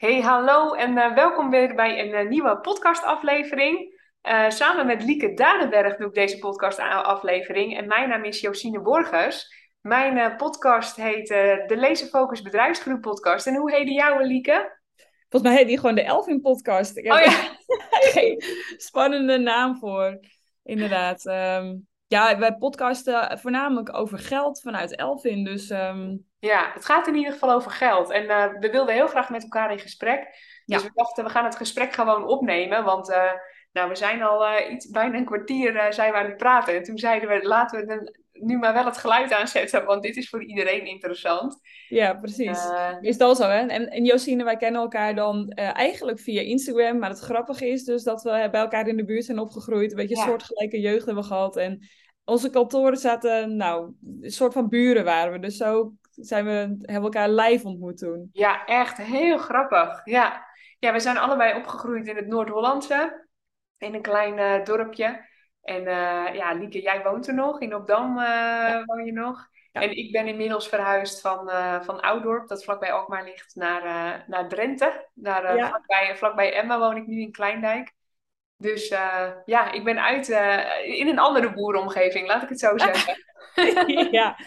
[0.00, 4.00] Hey, hallo en uh, welkom weer bij een uh, nieuwe podcastaflevering.
[4.22, 9.54] Uh, samen met Lieke Dadenberg doe ik deze podcastaflevering en mijn naam is Josine Borgers.
[9.80, 13.46] Mijn podcast heet de Lezen Focus Bedrijfsgroep podcast.
[13.46, 14.78] En hoe heet die jouwe, Lieke?
[15.28, 16.96] Volgens mij heet die gewoon de Elvin podcast.
[16.96, 17.56] Ik heb oh ja?
[18.14, 18.42] geen
[18.76, 20.20] spannende naam voor,
[20.62, 21.24] inderdaad.
[21.24, 25.70] Um, ja, wij podcasten voornamelijk over geld vanuit Elvin, dus...
[25.70, 26.26] Um...
[26.38, 28.10] Ja, het gaat in ieder geval over geld.
[28.10, 30.26] En uh, we wilden heel graag met elkaar in gesprek.
[30.64, 32.84] Dus we dachten, we gaan het gesprek gewoon opnemen.
[32.84, 33.32] Want uh,
[33.72, 36.74] nou, we zijn al uh, iets, bijna een kwartier zijn we aan het praten.
[36.74, 39.84] En toen zeiden we, laten we nu maar wel het geluid aanzetten.
[39.84, 41.60] Want dit is voor iedereen interessant.
[41.88, 42.58] Ja, precies.
[43.00, 43.66] is dat zo, hè?
[43.66, 46.98] En, en Josine, wij kennen elkaar dan eigenlijk via Instagram.
[46.98, 49.90] Maar het grappige is dus dat we bij elkaar in de buurt zijn opgegroeid.
[49.90, 51.56] Een beetje een soortgelijke jeugd hebben gehad.
[51.56, 51.88] En
[52.24, 55.38] onze kantoren zaten, nou, een soort van buren waren we.
[55.38, 58.28] Dus zo zijn we, hebben elkaar live ontmoet toen.
[58.32, 60.00] Ja, echt heel grappig.
[60.04, 60.46] Ja,
[60.78, 63.28] ja we zijn allebei opgegroeid in het Noord-Hollandse.
[63.78, 65.28] In een klein uh, dorpje.
[65.62, 67.60] En uh, ja, Lieke, jij woont er nog.
[67.60, 68.84] In Opdam uh, ja.
[68.84, 69.48] woon je nog.
[69.72, 69.80] Ja.
[69.80, 71.50] En ik ben inmiddels verhuisd van,
[71.84, 75.06] van Oudorp, dat vlakbij Alkmaar ligt, naar, naar Drenthe.
[75.14, 75.68] Naar, ja.
[75.68, 77.92] vlakbij, vlakbij Emma woon ik nu in Kleindijk.
[78.60, 82.78] Dus uh, ja, ik ben uit uh, in een andere boerenomgeving, laat ik het zo
[82.88, 83.16] zeggen.
[84.10, 84.38] ja.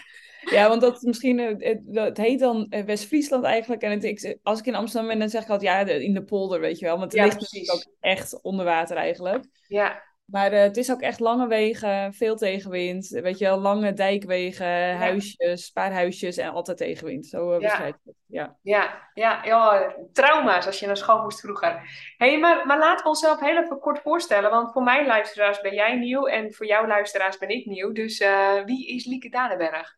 [0.42, 3.82] ja, want dat misschien, het, het heet dan West-Friesland eigenlijk.
[3.82, 6.60] En het, als ik in Amsterdam ben, dan zeg ik altijd ja, in de polder,
[6.60, 6.98] weet je wel.
[6.98, 7.68] Want het ja, ligt precies.
[7.68, 9.46] natuurlijk ook echt onder water eigenlijk.
[9.68, 10.04] Ja.
[10.34, 13.08] Maar uh, het is ook echt lange wegen, veel tegenwind.
[13.08, 14.96] Weet je wel, lange dijkwegen, ja.
[14.96, 17.26] huisjes, spaarhuisjes en altijd tegenwind.
[17.26, 18.16] Zo uh, beschrijf ik het.
[18.28, 18.58] Ja.
[18.62, 21.82] Ja, ja, ja, trauma's als je naar school moest vroeger.
[22.18, 24.50] hey, maar, maar laten we onszelf heel even kort voorstellen.
[24.50, 27.92] Want voor mijn luisteraars ben jij nieuw en voor jouw luisteraars ben ik nieuw.
[27.92, 29.98] Dus uh, wie is Lieke Danenberg?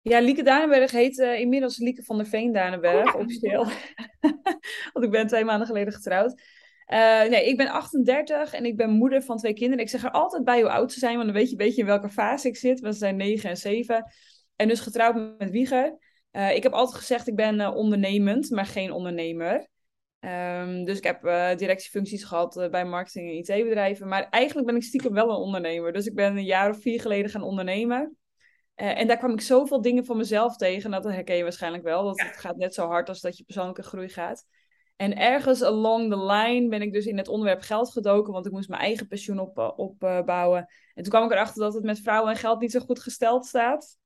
[0.00, 3.18] Ja, Lieke Danenberg heet inmiddels Lieke van der Veen Danenberg, oh, ja.
[3.20, 3.64] officieel.
[4.92, 6.42] want ik ben twee maanden geleden getrouwd.
[6.88, 9.84] Uh, nee, ik ben 38 en ik ben moeder van twee kinderen.
[9.84, 11.80] Ik zeg er altijd bij hoe oud ze zijn, want dan weet je een beetje
[11.80, 12.80] in welke fase ik zit.
[12.80, 14.12] Want ze zijn 9 en 7.
[14.56, 15.98] En dus getrouwd met Wieger.
[16.32, 19.68] Uh, ik heb altijd gezegd, ik ben uh, ondernemend, maar geen ondernemer.
[20.20, 21.22] Um, dus ik heb
[21.58, 24.08] directiefuncties gehad bij marketing- en IT-bedrijven.
[24.08, 25.92] Maar eigenlijk ben ik stiekem wel een ondernemer.
[25.92, 28.16] Dus ik ben een jaar of vier geleden gaan ondernemen.
[28.74, 30.90] en daar kwam ik zoveel dingen van mezelf tegen.
[30.90, 32.04] Dat herken je waarschijnlijk wel.
[32.04, 34.44] Dat het gaat net zo hard als dat je persoonlijke groei gaat.
[34.98, 38.52] En ergens along the line ben ik dus in het onderwerp geld gedoken, want ik
[38.52, 39.78] moest mijn eigen pensioen opbouwen.
[39.78, 42.80] Op, uh, en toen kwam ik erachter dat het met vrouwen en geld niet zo
[42.80, 43.98] goed gesteld staat.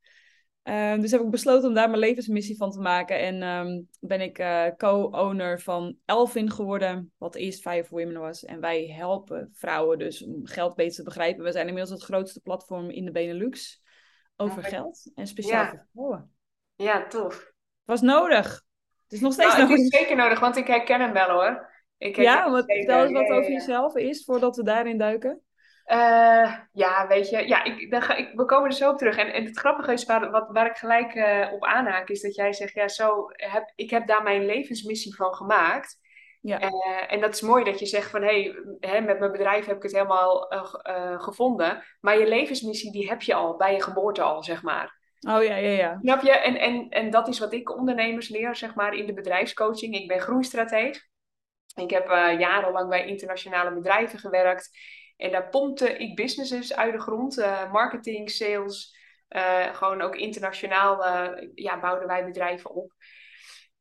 [0.64, 3.18] Uh, dus heb ik besloten om daar mijn levensmissie van te maken.
[3.18, 8.44] En um, ben ik uh, co-owner van Elvin geworden, wat eerst Five Women was.
[8.44, 11.44] En wij helpen vrouwen dus om geld beter te begrijpen.
[11.44, 13.82] We zijn inmiddels het grootste platform in de Benelux
[14.36, 15.70] over ja, geld en speciaal ja.
[15.70, 16.30] voor vrouwen.
[16.74, 17.52] Ja, tof.
[17.84, 18.64] Was nodig.
[19.12, 19.76] Is nog steeds nou, nodig.
[19.76, 21.70] Het is zeker nodig, want ik herken hem wel hoor.
[21.98, 25.40] Ik ja, wat, vertel eens wat over jezelf is voordat we daarin duiken.
[25.86, 29.16] Uh, ja, weet je, ja, ik, dan ga, ik, we komen er zo op terug.
[29.16, 32.34] En, en het grappige is, waar, wat, waar ik gelijk uh, op aanhaak, is dat
[32.34, 36.00] jij zegt, ja, zo heb, ik heb daar mijn levensmissie van gemaakt.
[36.40, 36.62] Ja.
[36.62, 39.76] Uh, en dat is mooi dat je zegt van, hé, hey, met mijn bedrijf heb
[39.76, 40.52] ik het helemaal
[41.18, 41.84] gevonden.
[42.00, 45.00] Maar je levensmissie, die heb je al, bij je geboorte al, zeg maar.
[45.28, 45.98] Oh ja, ja, ja.
[46.00, 46.30] Snap je?
[46.30, 49.94] En, en, en dat is wat ik ondernemers leer, zeg maar, in de bedrijfscoaching.
[49.94, 51.06] Ik ben groeistrateeg.
[51.74, 54.70] Ik heb uh, jarenlang bij internationale bedrijven gewerkt.
[55.16, 57.38] En daar pompte ik businesses uit de grond.
[57.38, 58.96] Uh, marketing, sales.
[59.28, 61.04] Uh, gewoon ook internationaal
[61.54, 62.92] ja, bouwden wij bedrijven op.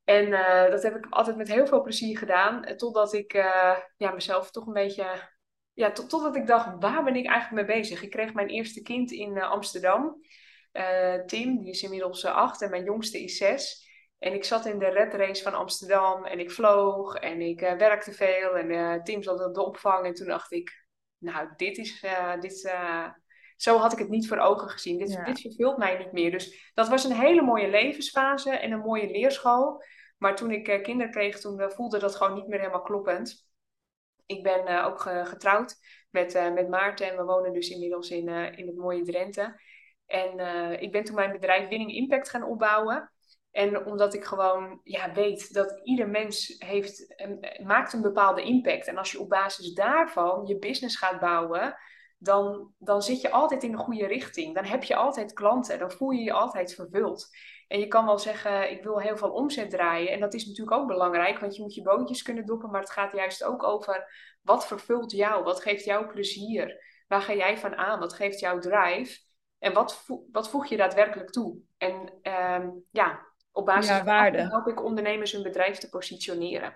[0.03, 0.29] En
[0.71, 2.65] dat heb ik altijd met heel veel plezier gedaan.
[2.75, 3.33] Totdat ik
[3.97, 5.05] ja, mezelf toch een beetje...
[5.73, 8.01] Ja, tot, totdat ik dacht, waar ben ik eigenlijk mee bezig?
[8.03, 10.21] Ik kreeg mijn eerste kind in Amsterdam.
[10.73, 13.89] Uh, Tim, die is inmiddels uh, acht en mijn jongste is zes.
[14.19, 17.73] En ik zat in de red race van Amsterdam en ik vloog en ik uh,
[17.73, 18.57] werkte veel.
[18.57, 20.85] En Tim zat op de opvang en toen dacht ik,
[21.17, 22.05] nou, dit is,
[22.39, 22.75] dit,
[23.55, 24.97] zo had ik het niet voor ogen gezien.
[24.97, 25.23] Dit, ja.
[25.23, 26.31] dit vervult mij niet meer.
[26.31, 29.83] Dus dat was een hele mooie levensfase en een mooie leerschool.
[30.17, 33.49] Maar toen ik kinderen kreeg, toen voelde dat gewoon niet meer helemaal kloppend.
[34.25, 35.75] Ik ben ook getrouwd
[36.09, 39.59] met, met Maarten en we wonen dus inmiddels in, in het mooie Drenthe.
[40.11, 43.11] En uh, ik ben toen mijn bedrijf Winning Impact gaan opbouwen.
[43.51, 47.15] En omdat ik gewoon ja, weet dat ieder mens heeft,
[47.63, 48.87] maakt een bepaalde impact.
[48.87, 51.75] En als je op basis daarvan je business gaat bouwen,
[52.17, 54.55] dan, dan zit je altijd in de goede richting.
[54.55, 55.79] Dan heb je altijd klanten.
[55.79, 57.29] Dan voel je je altijd vervuld.
[57.67, 60.11] En je kan wel zeggen, ik wil heel veel omzet draaien.
[60.11, 62.69] En dat is natuurlijk ook belangrijk, want je moet je boontjes kunnen doppen.
[62.69, 65.43] Maar het gaat juist ook over, wat vervult jou?
[65.43, 66.83] Wat geeft jou plezier?
[67.07, 67.99] Waar ga jij van aan?
[67.99, 69.19] Wat geeft jou drive?
[69.61, 71.57] En wat, vo wat voeg je daadwerkelijk toe?
[71.77, 71.93] En
[72.61, 73.19] um, ja,
[73.51, 74.37] Op basis Ja, van waarde.
[74.37, 76.75] help ik ondernemers hun bedrijf te positioneren.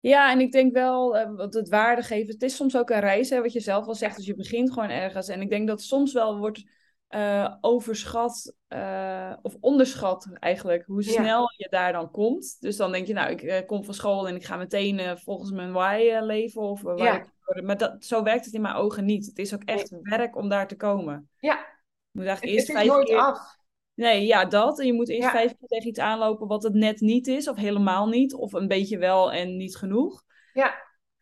[0.00, 3.30] Ja, en ik denk wel, wat het waarde geven, het is soms ook een reis,
[3.30, 5.28] hè, wat je zelf al zegt, dus je begint gewoon ergens.
[5.28, 6.64] En ik denk dat soms wel wordt
[7.08, 11.10] eh, overschat eh, of onderschat eigenlijk, hoe Ja.
[11.22, 12.56] snel je daar dan komt.
[12.60, 15.72] Dus dan denk je, nou, ik kom van school en ik ga meteen volgens mijn
[15.72, 17.14] why leven of waar Ja.
[17.14, 19.26] ik Maar dat, zo werkt het in mijn ogen niet.
[19.26, 21.28] Het is ook echt werk om daar te komen.
[21.38, 21.66] Ja,
[22.12, 23.18] Je moet eigenlijk het, eerst het is vijf nooit keer...
[23.18, 23.60] af.
[23.94, 24.80] Nee, ja, dat.
[24.80, 25.30] En je moet eerst Ja.
[25.30, 28.68] vijf keer tegen iets aanlopen wat het net niet is, of helemaal niet, of een
[28.68, 30.22] beetje wel en niet genoeg.
[30.52, 30.74] Ja,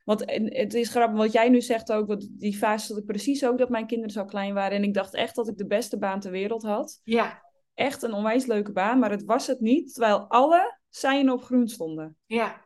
[0.05, 3.45] Want het is grappig, wat jij nu zegt ook, want die fase zat ik precies
[3.45, 4.77] ook, dat mijn kinderen zo klein waren.
[4.77, 7.01] En ik dacht echt dat ik de beste baan ter wereld had.
[7.05, 7.43] ja,
[7.75, 11.69] Echt een onwijs leuke baan, maar het was het niet, terwijl alle seinen op groen
[11.69, 12.17] stonden.
[12.27, 12.65] ja,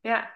[0.00, 0.30] ja,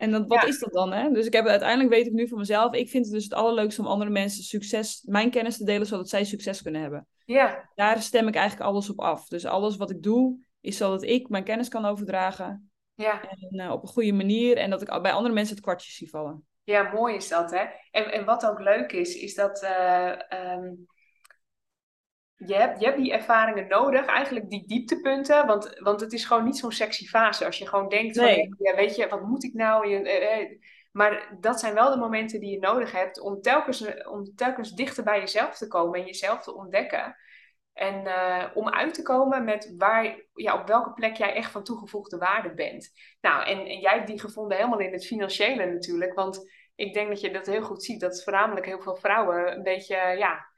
[0.00, 0.48] En dat, wat Ja.
[0.48, 1.10] is dat dan, hè?
[1.10, 3.80] Dus ik heb, uiteindelijk weet ik nu van mezelf, ik vind het dus het allerleukste
[3.80, 7.06] om andere mensen succes, mijn kennis te delen, zodat zij succes kunnen hebben.
[7.24, 9.28] ja, Daar stem ik eigenlijk alles op af.
[9.28, 12.70] Dus alles wat ik doe, is zodat ik mijn kennis kan overdragen.
[12.94, 13.22] ja.
[13.22, 14.56] En eh, op een goede manier.
[14.56, 16.44] En dat ik bij andere mensen het kwartje zie vallen.
[16.64, 17.64] Ja, mooi is dat, hè?
[17.90, 20.72] En, en wat ook leuk is, is dat eh, ehm,
[22.46, 26.44] je, hebt, je hebt die ervaringen nodig, eigenlijk die dieptepunten, want, want het is gewoon
[26.44, 27.44] niet zo'n sexy fase.
[27.44, 29.88] Als je gewoon denkt van, ja, weet je, wat moet ik nou?
[29.88, 30.58] Je, eh, eh,
[30.92, 35.04] maar dat zijn wel de momenten die je nodig hebt om telkens, om telkens dichter
[35.04, 37.16] bij jezelf te komen en jezelf te ontdekken.
[37.72, 41.64] En eh, om uit te komen met waar, ja, op welke plek jij echt van
[41.64, 42.90] toegevoegde waarde bent.
[43.20, 46.14] Nou, en, en jij hebt die gevonden helemaal in het financiële natuurlijk.
[46.14, 48.00] Want ik denk dat je dat heel goed ziet.
[48.00, 50.49] Dat voornamelijk heel veel vrouwen een beetje, ja,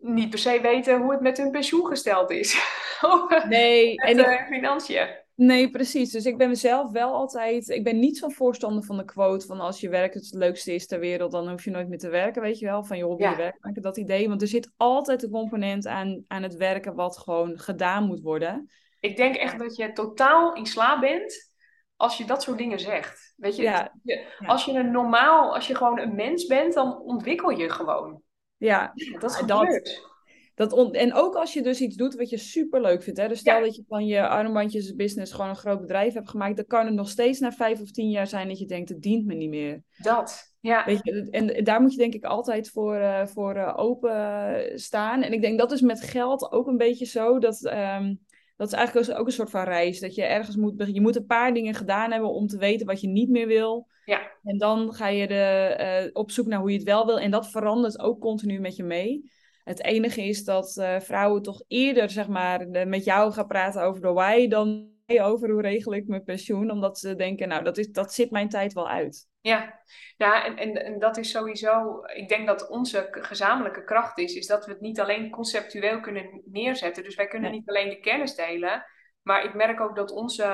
[0.00, 2.54] niet per se weten hoe het met hun pensioen gesteld is.
[3.48, 5.08] Nee, met en ik, eh, financiën.
[5.34, 6.10] nee, precies.
[6.10, 7.68] Dus ik ben mezelf wel altijd.
[7.68, 10.86] Ik ben niet zo'n voorstander van de quote van als je werk het leukste is
[10.86, 12.84] ter wereld, dan hoef je nooit meer te werken, weet je wel.
[12.84, 13.30] Van je hobby Ja.
[13.30, 14.28] je werk maken, dat idee.
[14.28, 18.70] Want er zit altijd een component aan, aan het werken wat gewoon gedaan moet worden.
[19.00, 21.52] Ik denk echt dat je totaal in slaap bent
[21.96, 23.34] als je dat soort dingen zegt.
[23.36, 24.46] Weet je, Ja, je- ja.
[24.46, 28.22] als je een normaal, als je gewoon een mens bent, dan ontwikkel je gewoon.
[28.60, 30.08] Ja, Dat Ja, dat-.
[30.54, 33.20] Dat on- en ook als je dus iets doet wat je super leuk vindt.
[33.20, 33.28] Hè?
[33.28, 33.64] Dus stel Ja.
[33.64, 36.56] dat je van je armbandjes business gewoon een groot bedrijf hebt gemaakt.
[36.56, 39.02] Dan kan het nog steeds na vijf of tien jaar zijn dat je denkt, het
[39.02, 39.82] dient me niet meer.
[39.96, 40.54] Dat.
[40.60, 40.84] Ja.
[40.84, 45.22] Weet je, en daar moet je denk ik altijd voor, eh, voor eh, open staan.
[45.22, 47.38] En ik denk dat is met geld ook een beetje zo.
[47.38, 48.14] Dat, ehm,
[48.56, 50.00] dat is eigenlijk ook een soort van reis.
[50.00, 50.88] Dat je ergens moet.
[50.92, 53.86] Je moet een paar dingen gedaan hebben om te weten wat je niet meer wil.
[54.10, 54.30] Ja.
[54.42, 55.34] En dan ga je de,
[55.78, 57.18] eh, op zoek naar hoe je het wel wil.
[57.20, 59.30] En dat verandert ook continu met je mee.
[59.64, 63.82] Het enige is dat eh, vrouwen toch eerder zeg maar, de- met jou gaan praten
[63.82, 64.88] over de why dan
[65.20, 66.70] over hoe regel ik mijn pensioen.
[66.70, 69.28] Omdat ze denken, nou, dat, is, dat zit mijn tijd wel uit.
[69.40, 69.80] Ja,
[70.16, 74.46] ja en, en, en dat is sowieso, ik denk dat onze gezamenlijke kracht is, is
[74.46, 77.02] dat we het niet alleen conceptueel kunnen neerzetten.
[77.04, 77.58] Dus wij kunnen Nee.
[77.58, 78.84] niet alleen de kennis delen,
[79.22, 80.44] maar ik merk ook dat onze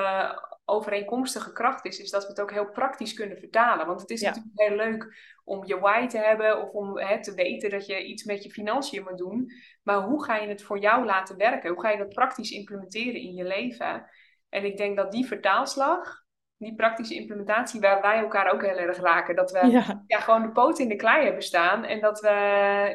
[0.68, 3.86] overeenkomstige kracht is, is dat we het ook heel praktisch kunnen vertalen.
[3.86, 4.26] Want het is Ja.
[4.28, 8.04] natuurlijk heel leuk om je why te hebben of om hè, te weten dat je
[8.04, 9.52] iets met je financiën moet doen.
[9.82, 11.70] Maar hoe ga je het voor jou laten werken?
[11.70, 14.10] Hoe ga je dat praktisch implementeren in je leven?
[14.48, 16.24] En ik denk dat die vertaalslag,
[16.56, 19.36] die praktische implementatie, waar wij elkaar ook heel erg raken.
[19.36, 20.02] Dat we Ja.
[20.06, 21.84] ja, gewoon de poot in de klei hebben staan.
[21.84, 22.28] En dat we,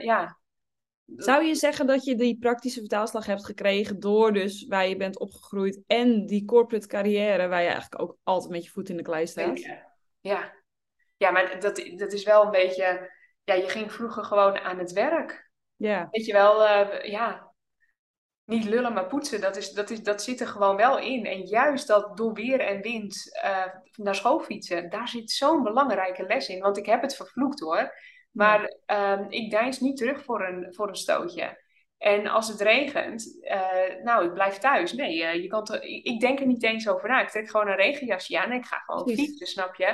[0.02, 0.40] ja...
[1.16, 5.19] Zou je zeggen dat je die praktische vertaalslag hebt gekregen door dus waar je bent
[5.19, 9.03] opgegroeid en die corporate carrière waar je eigenlijk ook altijd met je voet in de
[9.03, 9.60] klei staat?
[10.22, 10.53] Ja.
[11.18, 13.12] Ja, maar dat, dat is wel een beetje...
[13.44, 15.51] Ja, je ging vroeger gewoon aan het werk.
[15.75, 17.50] Ja, Weet je wel, eh, ja...
[18.46, 21.25] Niet lullen, maar poetsen, dat, is, dat, is, dat zit er gewoon wel in.
[21.25, 23.65] En juist dat door weer en wind eh,
[23.96, 26.60] naar school fietsen, daar zit zo'n belangrijke les in.
[26.60, 27.94] Want ik heb het vervloekt hoor.
[28.32, 31.60] Maar ehm, ik deins niet terug voor een, voor een stootje.
[31.98, 34.94] En als het regent, eh, nou, ik blijf thuis.
[34.94, 37.22] Nee, eh, je kan toch- ik, ik denk er niet eens over na.
[37.22, 39.26] Ik trek gewoon een regenjasje aan en ik ga gewoon Precies.
[39.26, 39.86] fietsen, snap je?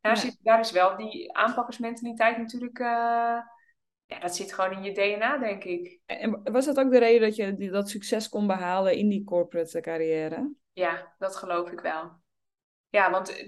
[0.00, 0.20] Daar, Ja.
[0.20, 2.78] zit, daar is wel die aanpakkersmentaliteit natuurlijk...
[2.78, 3.38] eh,
[4.06, 6.00] ja, dat zit gewoon in je DNA, denk ik.
[6.06, 9.80] en was dat ook de reden dat je dat succes kon behalen in die corporate
[9.80, 10.54] carrière?
[10.72, 12.12] Ja, dat geloof ik wel.
[12.88, 13.46] Ja, want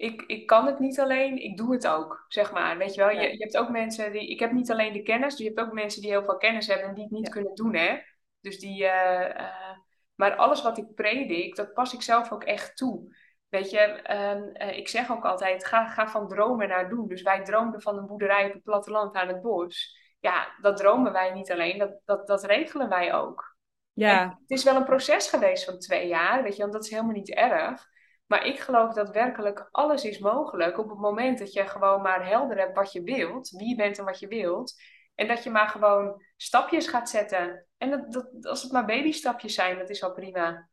[0.00, 2.78] ik, ik kan het niet alleen, ik doe het ook, zeg maar.
[2.78, 3.20] Weet je wel, Ja.
[3.20, 4.28] je, je hebt ook mensen die...
[4.30, 6.66] Ik heb niet alleen de kennis, dus je hebt ook mensen die heel veel kennis
[6.66, 7.32] hebben en die het niet Ja.
[7.32, 7.98] kunnen doen, hè.
[8.40, 8.84] Dus die...
[8.86, 9.76] eh, eh,
[10.14, 13.16] maar alles wat ik predik, dat pas ik zelf ook echt toe.
[13.48, 17.08] Weet je, ehm, eh, ik zeg ook altijd, ga, ga van dromen naar doen.
[17.08, 19.98] Dus wij droomden van een boerderij op het platteland aan het bos.
[20.20, 23.56] Ja, dat dromen wij niet alleen, dat, dat, dat regelen wij ook.
[23.92, 26.90] Ja, Het is wel een proces geweest van twee jaar, weet je, want dat is
[26.90, 27.88] helemaal niet erg.
[28.30, 32.28] Maar ik geloof dat werkelijk alles is mogelijk op het moment dat je gewoon maar
[32.28, 34.74] helder hebt wat je wilt, wie je bent en wat je wilt.
[35.14, 37.66] En dat je maar gewoon stapjes gaat zetten.
[37.78, 40.68] En dat, dat, als het maar babystapjes zijn, dat is wel prima.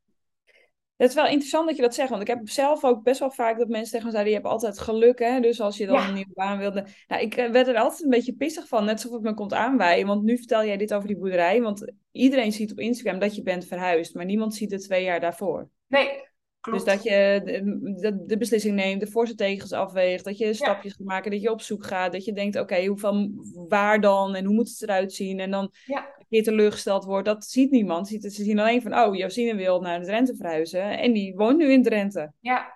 [0.96, 3.32] Het is wel interessant dat je dat zegt, want ik heb zelf ook best wel
[3.32, 5.40] vaak dat mensen tegen me zeiden, je hebt altijd geluk, hè?
[5.40, 6.86] Dus als je dan een nieuwe baan wilde...
[7.08, 9.54] Nou, ik eh, werd er altijd een beetje pissig van, net alsof het me komt
[9.54, 13.36] aanwijden, want nu vertel jij dit over die boerderij, want iedereen ziet op Instagram dat
[13.36, 15.70] je bent verhuisd, maar niemand ziet het twee jaar daarvoor.
[15.88, 16.27] Nee,
[16.62, 21.08] dus dat je de, de, beslissing neemt, de voorste tegens afweegt, dat je stapjes gaat
[21.08, 23.32] maken, dat je op zoek gaat, dat je denkt, oké, hoeveel,
[23.68, 25.40] waar dan en hoe moet het eruit zien?
[25.40, 26.14] En dan ja.
[26.18, 28.08] een keer teleurgesteld wordt, dat ziet niemand.
[28.08, 31.84] Ze zien alleen van, oh, Josine wil naar Drenthe verhuizen en die woont nu in
[31.84, 32.32] Drenthe.
[32.40, 32.76] Ja.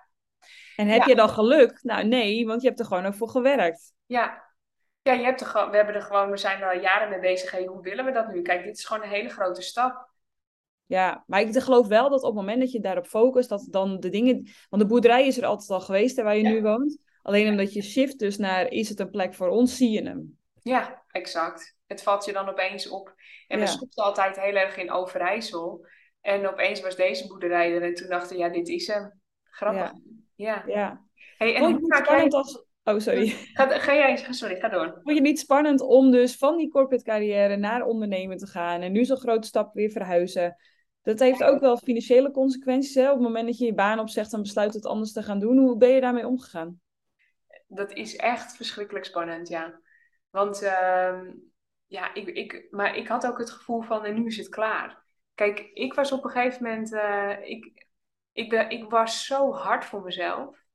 [0.76, 1.80] En heb je dan geluk?
[1.84, 3.94] Nou, nee, want je hebt er gewoon ook voor gewerkt.
[4.06, 4.50] Ja.
[5.02, 7.52] Ja, je hebt er, we, hebben er gewoon, we zijn er al jaren mee bezig.
[7.52, 8.42] Hey, hoe willen we dat nu?
[8.42, 10.11] Kijk, dit is gewoon een hele grote stap.
[10.92, 14.00] Ja, maar ik geloof wel dat op het moment dat je daarop focust, dat dan
[14.00, 14.48] de dingen.
[14.70, 16.98] Want de boerderij is er altijd al geweest, hè, waar je nu woont.
[17.22, 20.38] Alleen omdat je shift dus naar is het een plek voor ons, zie je hem.
[20.62, 21.76] Ja, exact.
[21.88, 23.16] Het valt je dan opeens op.
[23.48, 25.86] En we schopten altijd heel erg in Overijssel.
[26.22, 27.82] En opeens was deze boerderij er.
[27.82, 29.22] En toen dachten ja, dit is hem.
[29.44, 29.92] Grappig.
[30.36, 30.64] Ja.
[30.68, 31.02] ja.
[31.38, 32.28] Hey, en hoe maak jij...
[32.28, 32.66] Als...
[32.84, 33.28] Oh, sorry.
[33.54, 35.00] Ga, ga jij, sorry, ga door.
[35.04, 38.92] Vond je niet spannend om dus van die corporate carrière naar ondernemen te gaan en
[38.92, 40.56] nu zo'n grote stap weer verhuizen?
[41.01, 42.96] Dat heeft ook wel financiële consequenties.
[42.96, 43.08] Hè?
[43.08, 45.58] Op het moment dat je je baan opzegt en besluit het anders te gaan doen.
[45.58, 46.81] Hoe ben je daarmee omgegaan?
[47.67, 49.79] Dat is echt verschrikkelijk spannend, ja.
[50.29, 51.20] Want uh,
[51.86, 55.03] ja, ik, ik, maar ik had ook het gevoel van, en nu is het klaar.
[55.36, 57.88] Kijk, ik was op een gegeven moment, uh, ik,
[58.31, 60.65] ik, ben, ik was zo hard voor mezelf.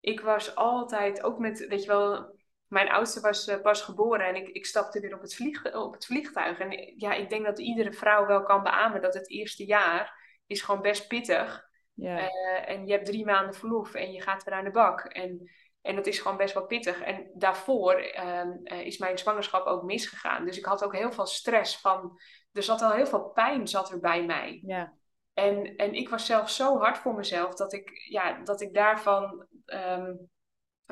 [0.00, 2.36] Ik was altijd, ook met, weet je wel,
[2.68, 5.92] mijn oudste was uh, pas geboren en ik, ik stapte weer op het, vlieg, op
[5.92, 6.58] het vliegtuig.
[6.58, 10.62] En ja, ik denk dat iedere vrouw wel kan beamen dat het eerste jaar is
[10.62, 11.66] gewoon best pittig.
[11.94, 12.20] Ja.
[12.20, 15.00] Uh, en je hebt drie maanden verlof en je gaat weer aan de bak.
[15.00, 15.50] En,
[15.82, 17.00] en dat is gewoon best wel pittig.
[17.00, 20.44] En daarvoor uh, is mijn zwangerschap ook misgegaan.
[20.44, 22.20] Dus ik had ook heel veel stress van...
[22.52, 24.62] Er zat al heel veel pijn zat er bij mij.
[24.66, 24.92] Ja.
[25.34, 29.46] En, en ik was zelf zo hard voor mezelf dat ik, ja, dat ik daarvan...
[29.66, 30.30] Um,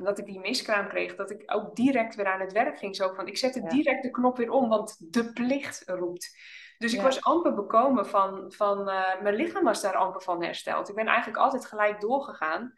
[0.04, 2.96] dat ik die miskraam kreeg, dat ik ook direct weer aan het werk ging.
[2.96, 6.36] Zo van, ik zette direct de knop weer om, want de plicht roept.
[6.78, 10.88] Dus ik was amper bekomen van, van uh, mijn lichaam was daar amper van hersteld.
[10.88, 12.72] Ik ben eigenlijk altijd gelijk doorgegaan.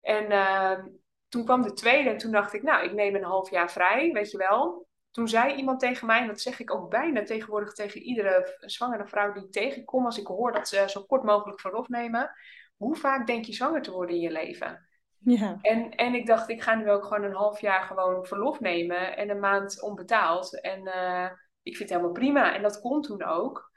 [0.00, 0.84] En uh,
[1.28, 4.12] toen kwam de tweede en toen dacht ik, nou, ik neem een half jaar vrij,
[4.12, 4.86] weet je wel.
[5.10, 9.06] Toen zei iemand tegen mij, en dat zeg ik ook bijna tegenwoordig tegen iedere zwangere
[9.06, 12.30] vrouw die ik tegenkom, als ik hoor dat ze zo kort mogelijk verlof nemen.
[12.76, 14.85] Hoe vaak denk je zwanger te worden in je leven?
[15.18, 15.58] Ja.
[15.60, 19.16] En, en ik dacht, ik ga nu ook gewoon een half jaar gewoon verlof nemen
[19.16, 20.60] en een maand onbetaald.
[20.60, 21.30] En uh,
[21.62, 22.54] ik vind het helemaal prima.
[22.54, 23.72] En dat kon toen ook.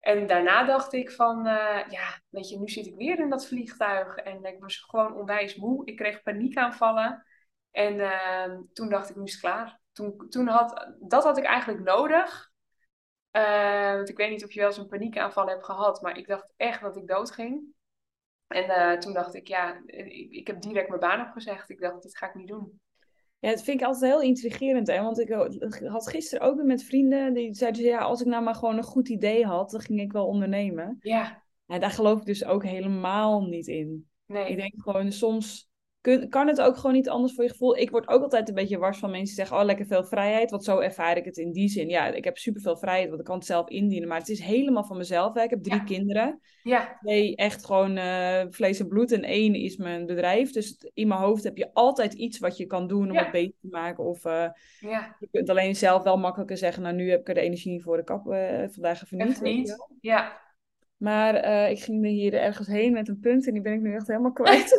[0.00, 3.46] En daarna dacht ik van, uh, ja, weet je, nu zit ik weer in dat
[3.46, 4.16] vliegtuig.
[4.16, 5.86] En ik was gewoon onwijs moe.
[5.86, 7.26] Ik kreeg paniekaanvallen.
[7.70, 9.80] En uh, toen dacht ik, nu is het klaar.
[9.92, 12.50] Toen, toen had, dat had ik eigenlijk nodig.
[13.30, 16.02] want ik weet niet of je wel eens een paniekaanval hebt gehad.
[16.02, 17.74] Maar ik dacht echt dat ik doodging.
[18.46, 21.70] En uh, toen dacht ik, ja, ik, ik, heb direct mijn baan opgezegd.
[21.70, 22.80] Ik dacht, dit ga ik niet doen.
[23.38, 25.02] Ja, dat vind ik altijd heel intrigerend, hè.
[25.02, 25.28] Want ik
[25.84, 29.08] had gisteren ook met vrienden, die zeiden, ja, als ik nou maar gewoon een goed
[29.08, 30.96] idee had, dan ging ik wel ondernemen.
[31.00, 31.42] Ja.
[31.66, 34.08] En daar geloof ik dus ook helemaal niet in.
[34.26, 34.50] Nee.
[34.50, 35.70] Ik denk gewoon, soms
[36.04, 37.76] kun, kan het ook gewoon niet anders voor je gevoel.
[37.76, 40.50] Ik word ook altijd een beetje wars van mensen die zeggen, oh, lekker veel vrijheid.
[40.50, 41.88] Want zo ervaar ik het in die zin.
[41.88, 44.08] Ja, ik heb superveel vrijheid, want ik kan het zelf indienen.
[44.08, 45.34] Maar het is helemaal van mezelf.
[45.34, 45.42] Hè.
[45.42, 46.40] Ik heb drie kinderen.
[46.62, 46.96] Ja.
[47.00, 49.12] Twee echt gewoon uh, vlees en bloed.
[49.12, 50.52] En één is mijn bedrijf.
[50.52, 53.54] Dus in mijn hoofd heb je altijd iets wat je kan doen om het beter
[53.60, 54.04] te maken.
[54.04, 54.46] Of uh,
[54.80, 55.16] ja.
[55.20, 57.82] je kunt alleen zelf wel makkelijker zeggen, nou, nu heb ik er de energie niet
[57.82, 58.26] voor de kap.
[58.26, 59.28] Uh, vandaag even niet.
[59.28, 60.42] Even niet, ja.
[60.96, 63.94] Maar uh, ik ging hier ergens heen met een punt en die ben ik nu
[63.94, 64.74] echt helemaal kwijt.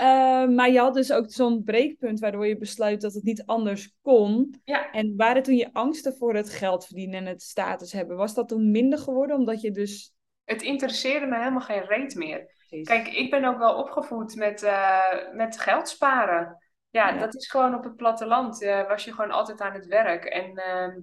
[0.00, 3.94] uh, maar je had dus ook zo'n breekpunt waardoor je besluit dat het niet anders
[4.02, 4.60] kon.
[4.64, 4.90] Ja.
[4.90, 8.48] En waren toen je angsten voor het geld verdienen en het status hebben, was dat
[8.48, 10.12] toen minder geworden omdat je dus...
[10.44, 12.56] Het interesseerde me helemaal geen reet meer.
[12.82, 16.56] Kijk, ik ben ook wel opgevoed met, uh, met geld sparen.
[16.90, 18.58] Ja, ja, dat is gewoon op het platteland.
[18.88, 20.24] was je gewoon altijd aan het werk.
[20.24, 21.00] En ehm,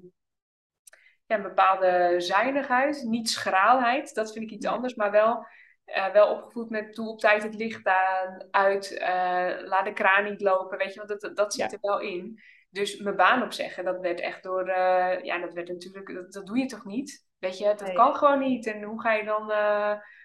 [1.25, 5.47] ja, een bepaalde zuinigheid, niet schraalheid, dat vind ik iets anders, maar wel,
[5.85, 10.23] uh, wel opgevoed met doe op tijd het licht aan, uit, uh, laat de kraan
[10.23, 12.39] niet lopen, weet je, want dat, dat zit er wel in.
[12.69, 16.45] Dus mijn baan opzeggen, dat werd echt door, uh, ja, dat werd natuurlijk, dat, dat,
[16.45, 17.25] doe je toch niet?
[17.37, 18.65] Weet je, dat kan gewoon niet.
[18.65, 19.51] En hoe ga je dan,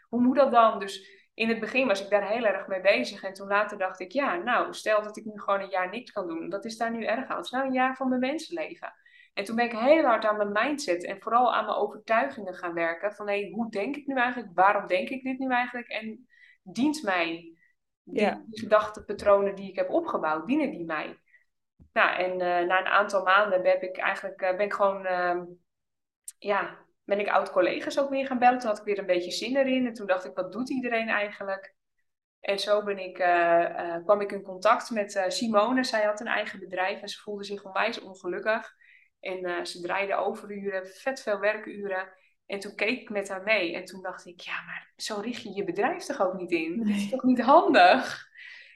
[0.09, 0.79] hoe moet dat dan?
[0.79, 3.23] Dus in het begin was ik daar heel erg mee bezig.
[3.23, 6.11] En toen later dacht ik, ja, nou, stel dat ik nu gewoon een jaar niks
[6.11, 6.49] kan doen.
[6.49, 7.37] Dat is daar nu erg aan.
[7.37, 8.93] Het is nou een jaar van mijn mensenleven.
[9.41, 12.75] En toen ben ik heel hard aan mijn mindset en vooral aan mijn overtuigingen gaan
[12.75, 13.15] werken.
[13.15, 14.55] Van hé, hoe denk ik nu eigenlijk?
[14.55, 15.89] Waarom denk ik dit nu eigenlijk?
[15.89, 16.29] En
[16.63, 17.55] dient mij
[18.03, 18.43] die, ja.
[18.47, 21.19] die gedachtepatronen die ik heb opgebouwd, dienen die mij?
[21.93, 25.43] Nou, en uh, na een aantal maanden ben ik eigenlijk uh, ben ik gewoon uh,
[26.39, 28.59] ja, ben ik oud-collega's ook weer gaan bellen.
[28.59, 29.87] Toen had ik weer een beetje zin erin.
[29.87, 31.75] En toen dacht ik, wat doet iedereen eigenlijk?
[32.41, 35.85] En zo ben ik, uh, kwam ik in contact met Simone.
[35.85, 38.79] Zij had een eigen bedrijf en ze voelde zich onwijs ongelukkig.
[39.21, 42.09] En ze draaide overuren, vet veel werkuren.
[42.47, 43.75] En toen keek ik met haar mee.
[43.75, 46.77] En toen dacht ik, ja, maar zo richt je je bedrijf toch ook niet in?
[46.77, 48.29] Dat is toch niet handig?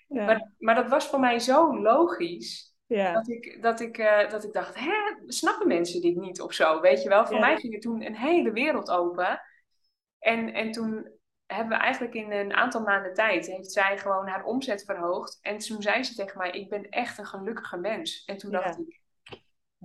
[0.08, 0.24] Ja.
[0.24, 2.74] Maar, maar dat was voor mij zo logisch.
[2.86, 3.12] Ja.
[3.12, 4.92] Dat, ik, dat, ik, uh, dat ik dacht, hè,
[5.26, 6.80] snappen mensen dit niet of zo?
[6.80, 9.40] Weet je wel, voor mij ging er toen een hele wereld open.
[10.18, 11.12] En, en toen
[11.46, 15.38] hebben we eigenlijk in een aantal maanden tijd, heeft zij gewoon haar omzet verhoogd.
[15.42, 18.24] En toen zei ze tegen mij, ik ben echt een gelukkige mens.
[18.24, 19.00] En toen dacht ik,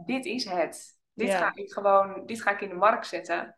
[0.05, 0.97] dit is het.
[1.13, 3.55] Dit, ga ik gewoon, dit ga ik in de markt zetten.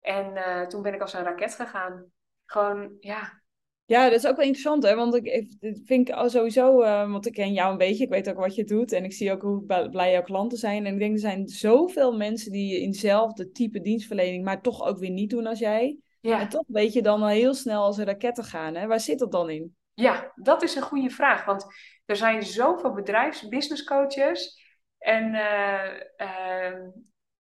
[0.00, 2.04] En uh, toen ben ik als een raket gegaan.
[2.44, 3.42] Gewoon, ja,
[3.92, 4.94] ja, dat is ook wel interessant, hè?
[4.94, 8.30] Want ik, ik vind ik sowieso, uh, want ik ken jou een beetje, ik weet
[8.30, 10.86] ook wat je doet en ik zie ook hoe blij jouw klanten zijn.
[10.86, 14.98] En ik denk, er zijn zoveel mensen die in hetzelfde type dienstverlening, maar toch ook
[14.98, 15.98] weer niet doen als jij.
[16.20, 16.40] Ja.
[16.40, 18.86] En toch weet je dan al heel snel als er raketten gaan, hè?
[18.86, 19.76] Waar zit dat dan in?
[19.94, 21.66] Ja, dat is een goede vraag, want
[22.04, 24.61] er zijn zoveel bedrijfs, business coaches
[25.02, 26.88] en uh,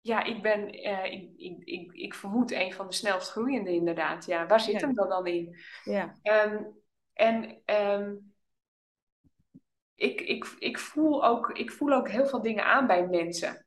[0.02, 4.26] ja, ik ben, uh, ik, ik, ik, ik, vermoed een van de snelst groeiende inderdaad.
[4.26, 5.56] Ja, waar zit hem dat dan in?
[5.84, 6.20] Ja.
[6.24, 6.80] Um,
[7.14, 8.34] en um,
[9.96, 13.66] ik, ik, ik, voel ook, ik voel ook heel veel dingen aan bij mensen.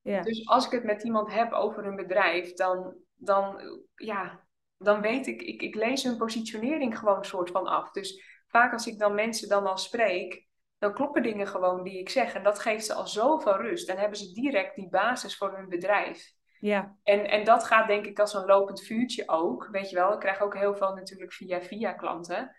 [0.00, 0.22] Ja.
[0.22, 3.62] Dus als ik het met iemand heb over een bedrijf, dan, dan,
[3.94, 4.46] ja,
[4.78, 7.90] dan weet ik, ik, ik lees hun positionering gewoon een soort van af.
[7.90, 10.46] Dus vaak als ik dan mensen dan al spreek,
[10.84, 12.34] dan kloppen dingen gewoon die ik zeg.
[12.34, 13.86] En dat geeft ze al zoveel rust.
[13.86, 16.32] Dan hebben ze direct die basis voor hun bedrijf.
[16.60, 16.96] Ja.
[17.02, 19.68] En, en dat gaat denk ik als een lopend vuurtje ook.
[19.70, 22.56] Weet je wel, ik krijg ook heel veel natuurlijk via via klanten.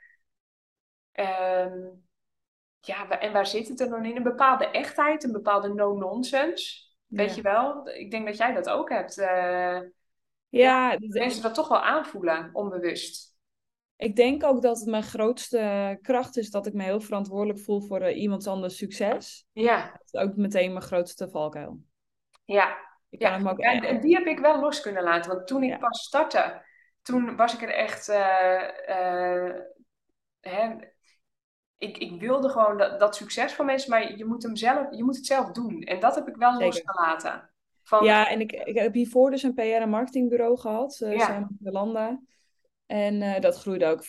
[1.13, 2.03] Um,
[2.79, 4.15] ja, en waar zit het er dan in?
[4.15, 6.83] Een bepaalde echtheid, een bepaalde no-nonsense.
[7.05, 7.89] Weet je wel?
[7.89, 9.17] Ik denk dat jij dat ook hebt.
[9.17, 9.81] Uh, ja,
[10.49, 13.34] ja mensen dat toch wel aanvoelen, onbewust.
[13.97, 17.81] Ik denk ook dat het mijn grootste kracht is dat ik me heel verantwoordelijk voel
[17.81, 19.45] voor uh, iemand anders succes.
[19.51, 19.91] Ja.
[19.91, 21.79] Dat is ook meteen mijn grootste valkuil.
[22.45, 22.77] Ja.
[23.09, 23.31] Ik ja.
[23.31, 25.31] Hem ook ja, en die heb ik wel los kunnen laten.
[25.31, 26.61] Want toen ik pas startte,
[27.01, 28.09] toen was ik er echt.
[28.09, 29.55] Uh, uh,
[30.39, 30.75] hè,
[31.77, 35.03] ik, ik wilde gewoon dat, dat succes van mensen, maar je moet, hem zelf, je
[35.03, 35.81] moet het zelf doen.
[35.81, 36.65] En dat heb ik wel Zeker.
[36.65, 37.49] losgelaten.
[37.83, 38.03] Van...
[38.03, 41.25] Ja, en ik, ik heb hiervoor dus een PR- en marketingbureau gehad, uh, ja.
[41.25, 42.19] samen met Jolanda.
[42.85, 44.07] En uh, dat groeide ook 40%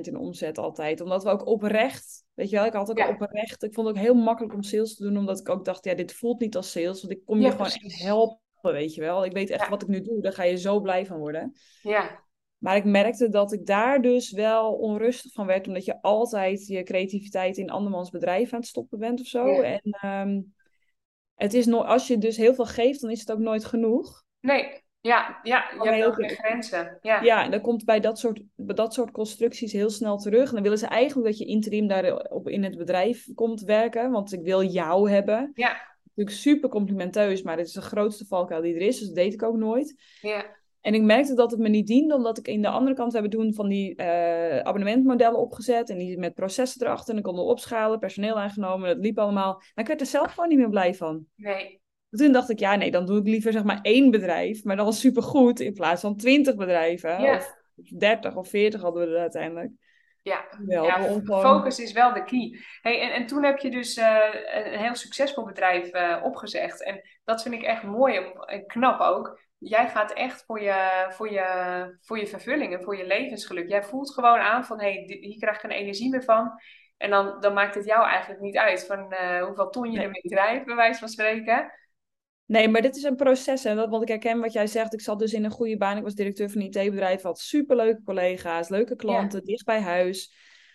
[0.00, 1.00] in omzet altijd.
[1.00, 3.62] Omdat we ook oprecht, weet je wel, ik had ook oprecht.
[3.62, 5.94] Ik vond het ook heel makkelijk om sales te doen, omdat ik ook dacht, ja,
[5.94, 7.00] dit voelt niet als sales.
[7.00, 9.24] Want ik kom je gewoon echt helpen, weet je wel.
[9.24, 11.52] Ik weet echt wat ik nu doe, daar ga je zo blij van worden.
[11.82, 12.26] Ja.
[12.58, 16.82] Maar ik merkte dat ik daar dus wel onrustig van werd, omdat je altijd je
[16.82, 19.60] creativiteit in andermans bedrijf aan het stoppen bent of zo.
[19.60, 20.54] En um,
[21.34, 24.24] het is no als je dus heel veel geeft, dan is het ook nooit genoeg.
[24.40, 24.86] Nee.
[25.00, 26.98] Ja, ja je hebt ook geen grenzen.
[27.02, 27.22] Ja.
[27.22, 30.48] ja, en dan komt bij dat soort, bij dat soort constructies heel snel terug.
[30.48, 34.10] En dan willen ze eigenlijk dat je interim daarop in het bedrijf komt werken.
[34.10, 35.50] Want ik wil jou hebben.
[35.54, 35.96] Ja.
[36.04, 38.98] Natuurlijk super complimenteus, maar het is de grootste valkuil die er is.
[38.98, 40.02] Dus dat deed ik ook nooit.
[40.20, 40.56] Ja.
[40.80, 43.30] En ik merkte dat het me niet diende, omdat ik in de andere kant hebben
[43.30, 45.90] doen van die uh, abonnementmodellen opgezet.
[45.90, 47.12] En die met processen erachter.
[47.12, 48.88] En ik kon opschalen, personeel aangenomen.
[48.88, 49.52] Dat liep allemaal.
[49.52, 51.26] Maar ik werd er zelf gewoon niet meer blij van.
[51.36, 51.77] Nee.
[52.10, 54.84] Toen dacht ik, ja, nee, dan doe ik liever zeg maar één bedrijf, maar dan
[54.84, 57.20] was supergoed in plaats van twintig bedrijven.
[57.20, 57.36] Ja.
[57.36, 57.54] Of
[57.98, 59.70] dertig of veertig hadden we er uiteindelijk.
[60.22, 62.58] Ja, ja focus is wel de key.
[62.80, 64.16] Hey, en, en toen heb je dus uh,
[64.54, 66.82] een heel succesvol bedrijf uh, opgezegd.
[66.82, 69.40] En dat vind ik echt mooi en knap ook.
[69.58, 73.68] Jij gaat echt voor je, voor je, voor je vervulling en voor je levensgeluk.
[73.68, 76.50] Jij voelt gewoon aan van, hé, hey, hier krijg ik een energie meer van.
[76.96, 80.04] En dan, dan maakt het jou eigenlijk niet uit van uh, hoeveel ton je nee.
[80.04, 81.72] ermee drijft, bij wijze van spreken.
[82.48, 83.64] Nee, maar dit is een proces.
[83.64, 84.92] En dat, want ik herken wat jij zegt.
[84.92, 85.96] Ik zat dus in een goede baan.
[85.96, 87.22] Ik was directeur van een IT-bedrijf.
[87.22, 90.34] Had superleuke collega's, leuke klanten, dicht bij huis.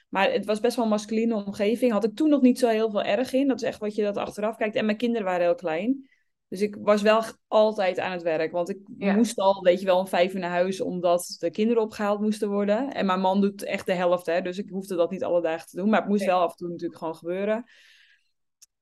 [0.09, 1.91] Maar het was best wel een masculine omgeving.
[1.91, 3.47] Had ik toen nog niet zo heel veel erg in.
[3.47, 4.75] Dat is echt wat je dat achteraf kijkt.
[4.75, 6.09] En mijn kinderen waren heel klein.
[6.47, 8.51] Dus ik was wel altijd aan het werk.
[8.51, 10.81] Want ik moest al, weet je wel, om vijf uur naar huis.
[10.81, 12.93] Omdat de kinderen opgehaald moesten worden.
[12.93, 14.41] En mijn man doet echt de helft, hè.
[14.41, 15.89] Dus ik hoefde dat niet alle dagen te doen.
[15.89, 17.63] Maar het moest wel af en toe natuurlijk gewoon gebeuren.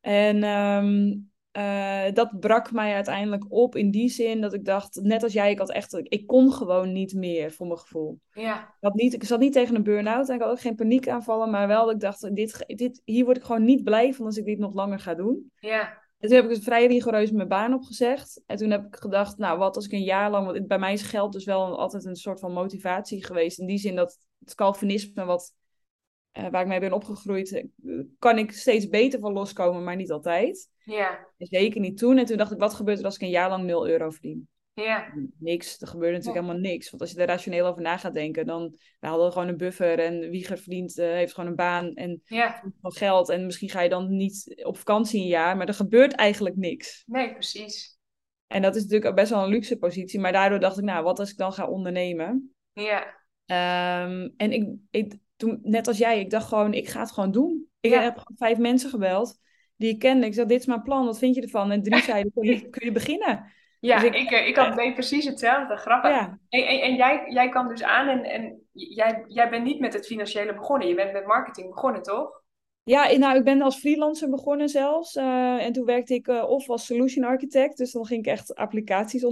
[0.02, 5.24] En um, uh, dat brak mij uiteindelijk op in die zin dat ik dacht, net
[5.24, 8.20] als jij, ik had echt, ik kon gewoon niet meer voor mijn gevoel.
[8.32, 8.60] Ja.
[8.60, 11.50] Ik, had niet, ik zat niet tegen een burn-out en ik had ook geen paniekaanvallen,
[11.50, 14.38] maar wel dat ik dacht, dit, dit, hier word ik gewoon niet blij van als
[14.38, 15.52] ik dit nog langer ga doen.
[15.60, 16.00] Ja.
[16.22, 18.44] En toen heb ik vrij rigoureus mijn baan opgezegd.
[18.46, 20.94] En toen heb ik gedacht, nou wat als ik een jaar lang, want bij mij
[20.94, 23.60] is geld dus wel altijd een soort van motivatie geweest.
[23.60, 25.54] In die zin dat het Calvinisme wat
[26.38, 27.64] uh, waar ik mee ben opgegroeid, eh,
[28.20, 30.70] kan ik steeds beter van loskomen, maar niet altijd.
[30.84, 31.28] Ja.
[31.38, 32.18] zeker niet toen.
[32.18, 34.50] En toen dacht ik, wat gebeurt er als ik een jaar lang 0 euro verdien?
[34.74, 35.14] Ja.
[35.38, 35.82] Niks.
[35.82, 36.90] Er gebeurde natuurlijk helemaal niks.
[36.90, 40.00] Want als je er rationeel over na gaat denken, dan we hadden gewoon een buffer
[40.00, 42.64] en Wieger verdient, uh, heeft gewoon een baan en ja.
[42.82, 43.30] van geld.
[43.30, 47.04] En misschien ga je dan niet op vakantie een jaar, maar er gebeurt eigenlijk niks.
[47.06, 48.00] Nee, precies.
[48.48, 50.20] En dat is natuurlijk best wel een luxe positie.
[50.20, 52.54] Maar daardoor dacht ik, nou, wat als ik dan ga ondernemen?
[52.74, 53.20] Ja.
[53.46, 57.32] Um, en ik, ik, toen, net als jij, ik dacht gewoon, ik ga het gewoon
[57.32, 57.68] doen.
[57.80, 59.40] Ik heb gewoon vijf mensen gebeld
[59.76, 60.26] die ik kende.
[60.26, 61.72] Ik zei, dit is mijn plan, wat vind je ervan?
[61.72, 63.52] En drie zeiden, kun je, beginnen?
[63.80, 65.76] Ja, dus ik, ik, ik had precies hetzelfde.
[65.76, 66.12] Grappig.
[66.12, 66.40] Ja.
[66.50, 69.94] En, en, en, jij, jij kwam dus aan en, en jij, jij bent niet met
[69.94, 70.88] het financiële begonnen.
[70.88, 72.42] Je bent met marketing begonnen, toch?
[72.84, 75.16] Ja, nou, ik ben als freelancer begonnen zelfs.
[75.16, 77.78] Uh, en toen werkte ik uh, of als solution architect.
[77.78, 79.26] Dus dan ging ik echt applicaties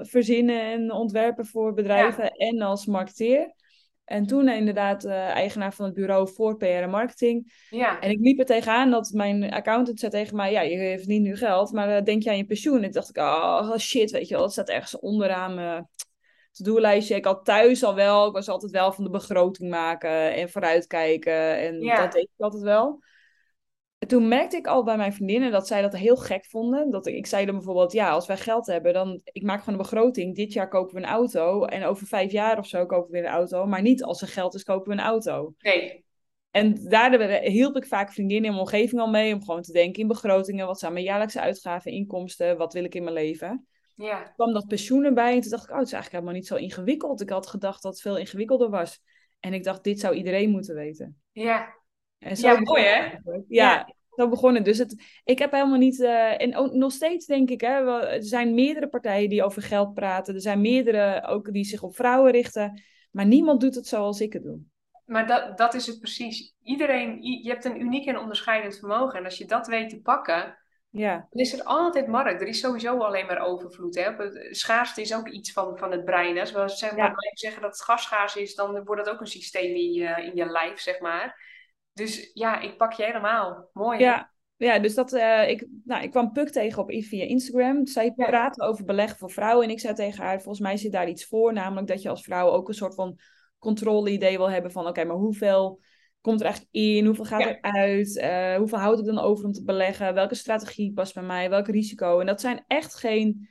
[0.00, 2.24] verzinnen en ontwerpen voor bedrijven.
[2.24, 2.30] Ja.
[2.30, 3.54] En als marketeer.
[4.04, 7.52] En toen inderdaad uh, eigenaar van het bureau voor PR en marketing.
[7.70, 8.00] Ja.
[8.00, 10.52] En ik liep er tegenaan dat mijn accountant zei tegen mij...
[10.52, 12.76] Ja, je verdient nu geld, maar uh, denk je aan je pensioen?
[12.76, 14.42] En toen dacht ik, oh shit, weet je wel.
[14.42, 15.88] Dat staat ergens onderaan mijn
[16.52, 17.14] to-do-lijstje.
[17.14, 21.58] Ik had thuis al wel, ik was altijd wel van de begroting maken en vooruitkijken.
[21.58, 22.00] En ja.
[22.00, 23.02] dat deed ik altijd wel.
[24.02, 26.90] En toen merkte ik al bij mijn vriendinnen dat zij dat heel gek vonden.
[26.90, 29.74] Dat ik, ik zei dan bijvoorbeeld, ja, als wij geld hebben, dan ik maak gewoon
[29.74, 30.34] een begroting.
[30.34, 33.26] Dit jaar kopen we een auto en over vijf jaar of zo kopen we weer
[33.26, 33.66] een auto.
[33.66, 35.54] Maar niet als er geld is, kopen we een auto.
[35.58, 36.04] Nee.
[36.50, 40.02] En daar hielp ik vaak vriendinnen in mijn omgeving al mee om gewoon te denken
[40.02, 40.66] in begrotingen.
[40.66, 43.66] Wat zijn mijn jaarlijkse uitgaven, inkomsten, wat wil ik in mijn leven?
[43.94, 44.22] Ja.
[44.22, 46.50] Toen kwam dat pensioen erbij en toen dacht ik, oh, het is eigenlijk helemaal niet
[46.50, 47.20] zo ingewikkeld.
[47.20, 49.00] Ik had gedacht dat het veel ingewikkelder was.
[49.40, 51.20] En ik dacht, dit zou iedereen moeten weten.
[51.32, 51.80] Ja.
[52.22, 52.94] En zo ja, mooi hè?
[52.94, 54.64] Ja, ja, zo begonnen.
[54.64, 55.98] Dus het, ik heb helemaal niet.
[55.98, 59.94] Uh, en ook nog steeds denk ik, hè, er zijn meerdere partijen die over geld
[59.94, 60.34] praten.
[60.34, 62.82] Er zijn meerdere ook die zich op vrouwen richten.
[63.10, 64.60] Maar niemand doet het zoals ik het doe.
[65.04, 66.54] Maar dat, dat is het precies.
[66.62, 69.18] Iedereen, je hebt een uniek en onderscheidend vermogen.
[69.18, 70.58] En als je dat weet te pakken,
[70.90, 71.26] ja.
[71.30, 72.40] dan is er altijd markt.
[72.40, 73.94] Er is sowieso alleen maar overvloed.
[73.94, 74.12] Hè?
[74.54, 76.38] Schaarste is ook iets van, van het brein.
[76.38, 77.14] Als we zeg maar, ja.
[77.32, 80.36] zeggen dat het gas schaars is, dan wordt dat ook een systeem in je, in
[80.36, 81.50] je lijf, zeg maar.
[81.92, 83.70] Dus ja, ik pak je helemaal.
[83.72, 83.98] Mooi.
[83.98, 87.86] Ja, ja dus dat, uh, ik, nou, ik kwam Puk tegen op via Instagram.
[87.86, 88.26] Zij ja.
[88.26, 89.64] praten over beleggen voor vrouwen.
[89.64, 91.52] En ik zei tegen haar, volgens mij zit daar iets voor.
[91.52, 93.18] Namelijk dat je als vrouw ook een soort van
[93.58, 94.86] controle-idee wil hebben van...
[94.86, 95.80] Oké, maar hoeveel
[96.20, 97.06] komt er eigenlijk in?
[97.06, 97.58] Hoeveel gaat ja.
[97.60, 98.16] eruit?
[98.16, 100.14] Uh, hoeveel houd ik dan over om te beleggen?
[100.14, 101.50] Welke strategie past bij mij?
[101.50, 102.20] Welk risico?
[102.20, 103.48] En dat zijn echt geen...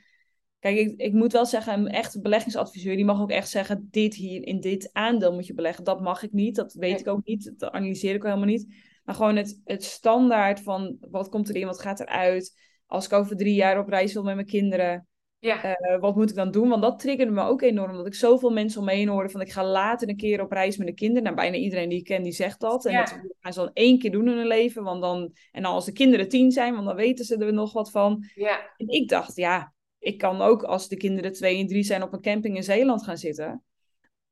[0.62, 4.14] Kijk, ik, ik moet wel zeggen, een echte beleggingsadviseur, die mag ook echt zeggen, dit
[4.14, 5.84] hier, in dit aandeel moet je beleggen.
[5.84, 8.74] Dat mag ik niet, dat weet ik ook niet, dat analyseer ik ook helemaal niet.
[9.04, 12.60] Maar gewoon het, het standaard van, wat komt erin, wat gaat eruit?
[12.86, 15.06] Als ik over drie jaar op reis wil met mijn kinderen,
[15.38, 15.64] ja.
[15.64, 16.68] uh, wat moet ik dan doen?
[16.68, 19.40] Want dat triggerde me ook enorm, dat ik zoveel mensen om me heen hoorde van,
[19.40, 21.22] ik ga later een keer op reis met de kinderen.
[21.22, 22.84] Nou, bijna iedereen die ik ken, die zegt dat.
[22.84, 22.98] En ja.
[22.98, 25.84] dat gaan ze dan één keer doen in hun leven, want dan, en dan als
[25.84, 28.24] de kinderen tien zijn, want dan weten ze er nog wat van.
[28.34, 28.74] Ja.
[28.76, 29.72] En ik dacht, ja,
[30.02, 33.02] ik kan ook als de kinderen twee en drie zijn op een camping in Zeeland
[33.02, 33.62] gaan zitten.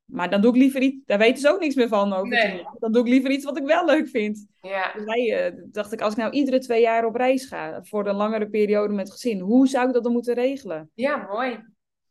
[0.04, 2.66] Maar dan doe ik liever iets, daar weten ze ook niks meer van over nee.
[2.78, 4.46] Dan doe ik liever iets wat ik wel leuk vind.
[4.61, 4.92] Ja.
[4.92, 8.06] Dus hij, uh, dacht ik, als ik nou iedere twee jaar op reis ga voor
[8.06, 10.90] een langere periode met gezin, hoe zou ik dat dan moeten regelen?
[10.94, 11.59] Ja, mooi.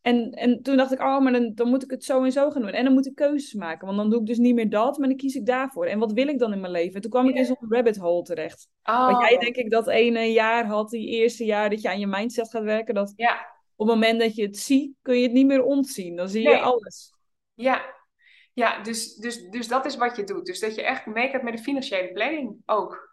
[0.01, 2.49] En, en toen dacht ik, oh, maar dan, dan moet ik het zo en zo
[2.49, 2.71] gaan doen.
[2.71, 5.07] En dan moet ik keuzes maken, want dan doe ik dus niet meer dat, maar
[5.07, 5.85] dan kies ik daarvoor.
[5.85, 6.95] En wat wil ik dan in mijn leven?
[6.95, 8.67] En toen kwam ik in zo'n rabbit hole terecht.
[8.83, 9.11] Oh.
[9.11, 12.07] Want jij denk ik dat ene jaar had, die eerste jaar dat je aan je
[12.07, 13.33] mindset gaat werken, dat Ja,
[13.75, 16.15] op het moment dat je het ziet, kun je het niet meer ontzien.
[16.15, 17.13] Dan zie je alles.
[17.53, 17.97] ja.
[18.53, 20.45] Ja, dus, dus, dus dat is wat je doet.
[20.45, 23.08] Dus dat je echt meekijkt met de financiële planning ook.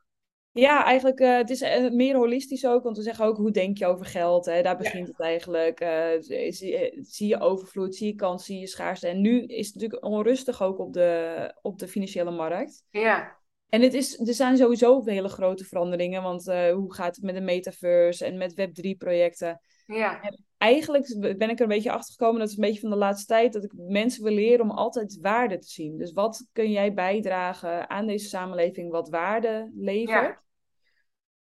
[0.58, 3.78] Ja, eigenlijk, eh, het is eh, meer holistisch ook, want we zeggen ook, hoe denk
[3.78, 4.44] je over geld?
[4.46, 4.62] Hè?
[4.62, 5.80] Daar begint het eigenlijk.
[5.80, 9.08] Eh, zie, zie je overvloed, zie je kans, zie je schaarste.
[9.08, 12.84] En nu is het natuurlijk onrustig ook op de, op de financiële markt.
[12.90, 13.36] Ja,
[13.68, 17.40] En het is, er zijn sowieso hele grote veranderingen, want hoe gaat het met de
[17.40, 19.60] metaverse en met Web3-projecten?
[19.86, 20.20] ja,
[20.58, 23.26] Eigenlijk ben ik er een beetje achter gekomen, dat is een beetje van de laatste
[23.26, 25.98] tijd, dat ik mensen wil leren om altijd waarde te zien.
[25.98, 30.26] Dus wat kun jij bijdragen aan deze samenleving wat waarde levert?
[30.26, 30.44] Ja.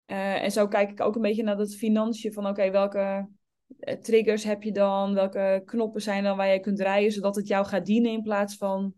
[0.05, 3.29] Eh, en zo kijk ik ook een beetje naar dat financiën van oké, welke
[3.79, 5.13] eh, triggers heb je dan?
[5.13, 8.55] Welke knoppen zijn dan waar jij kunt draaien, zodat het jou gaat dienen in plaats
[8.57, 8.93] van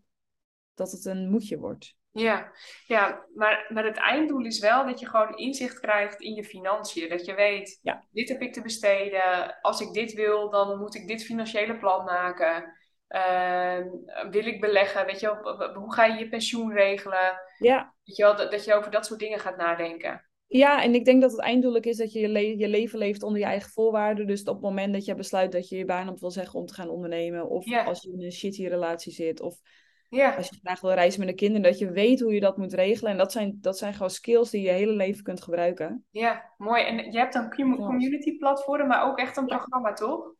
[0.74, 1.94] dat het een moedje wordt.
[2.10, 2.52] ja.
[2.86, 7.08] ja maar, maar het einddoel is wel dat je gewoon inzicht krijgt in je financiën.
[7.08, 8.04] Dat je weet, Ja.
[8.10, 9.60] dit heb ik te besteden.
[9.60, 12.74] Als ik dit wil, dan moet ik dit financiële plan maken.
[13.08, 13.88] Ehm,
[14.30, 15.06] wil ik beleggen?
[15.06, 15.28] Weet je,
[15.74, 17.40] hoe ga je je pensioen regelen?
[17.58, 17.94] Ja.
[18.04, 20.25] Weet je wel, dat, dat je over dat soort dingen gaat nadenken.
[20.48, 23.22] Ja, en ik denk dat het einddoel is dat je je, le- je leven leeft
[23.22, 24.26] onder je eigen voorwaarden.
[24.26, 26.66] Dus op het moment dat je besluit dat je je baan op wil zeggen om
[26.66, 29.60] te gaan ondernemen, of als je in een shitty relatie zit, of
[30.08, 32.56] Ja, als je graag wil reizen met de kinderen, dat je weet hoe je dat
[32.56, 33.10] moet regelen.
[33.12, 36.04] En dat zijn, dat zijn gewoon skills die je hele leven kunt gebruiken.
[36.10, 36.82] ja, mooi.
[36.82, 40.34] En je hebt een community platform, maar ook echt een programma, toch?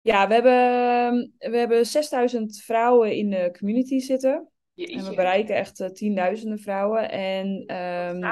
[0.00, 4.50] Ja, we hebben, we hebben 6000 vrouwen in de community zitten.
[4.74, 7.10] En we bereiken echt uh, tienduizenden vrouwen.
[7.10, 8.22] En, um,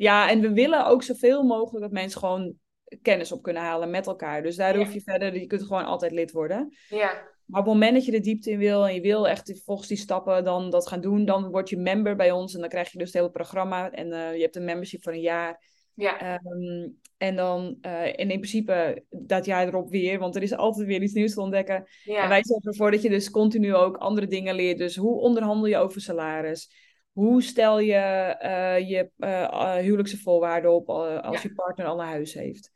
[0.00, 2.54] ja, en we willen ook zoveel mogelijk dat mensen gewoon
[3.02, 4.42] kennis op kunnen halen met elkaar.
[4.42, 6.76] Dus daar hoef je verder, je kunt gewoon altijd lid worden.
[6.88, 7.28] Ja.
[7.44, 9.88] Maar op het moment dat je de diepte in wil en je wil echt volgens
[9.88, 12.92] die stappen dan dat gaan doen, dan word je member bij ons en dan krijg
[12.92, 15.64] je dus het hele programma en uh, je hebt een membership voor een jaar.
[15.94, 16.40] Ja.
[16.44, 20.86] Um, en dan uh, en in principe dat jaar erop weer, want er is altijd
[20.86, 21.86] weer iets nieuws te ontdekken.
[22.04, 22.22] Ja.
[22.22, 24.78] En wij zorgen ervoor dat je dus continu ook andere dingen leert.
[24.78, 26.89] Dus hoe onderhandel je over salaris?
[27.20, 31.40] Hoe stel je uh, je uh, huwelijkse voorwaarden op als ja.
[31.42, 32.70] je partner al een huis heeft?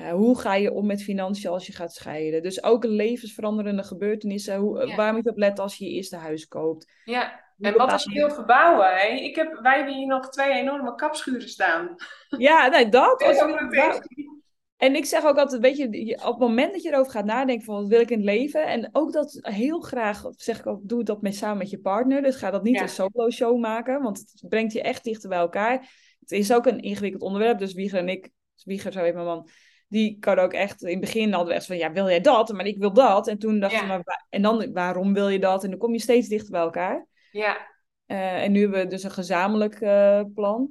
[0.00, 2.42] Uh, hoe ga je om met financiën als je gaat scheiden?
[2.42, 4.56] Dus ook levensveranderende gebeurtenissen.
[4.56, 4.96] Hoe, Ja.
[4.96, 6.92] Waar moet je op letten als je je eerste huis koopt?
[7.04, 8.94] Ja, en wat als je wilt verbouwen?
[8.96, 9.06] Hè?
[9.06, 11.94] Ik heb, wij hebben hier nog twee enorme kapschuren staan.
[12.38, 13.22] Ja, nee, dat.
[13.26, 14.35] Als je,
[14.76, 17.64] En ik zeg ook altijd, weet je, op het moment dat je erover gaat nadenken
[17.64, 18.66] van wat wil ik in het leven.
[18.66, 22.22] En ook dat heel graag, zeg ik ook, doe dat met, samen met je partner.
[22.22, 22.82] Dus ga dat niet Ja.
[22.82, 25.72] een solo show maken, want het brengt je echt dichter bij elkaar.
[26.20, 28.30] Het is ook een ingewikkeld onderwerp, dus Wieger en ik,
[28.64, 29.48] Wieger, zo heet mijn man,
[29.88, 32.52] die kan ook echt, in het begin hadden we echt van, ja, wil jij dat?
[32.52, 33.28] Maar ik wil dat.
[33.28, 33.96] En toen dachten Ja.
[33.96, 35.64] we, maar en dan, waarom wil je dat?
[35.64, 37.06] En dan kom je steeds dichter bij elkaar.
[37.30, 37.74] Ja,
[38.06, 40.68] Eh, en nu hebben we dus een gezamenlijk eh, plan.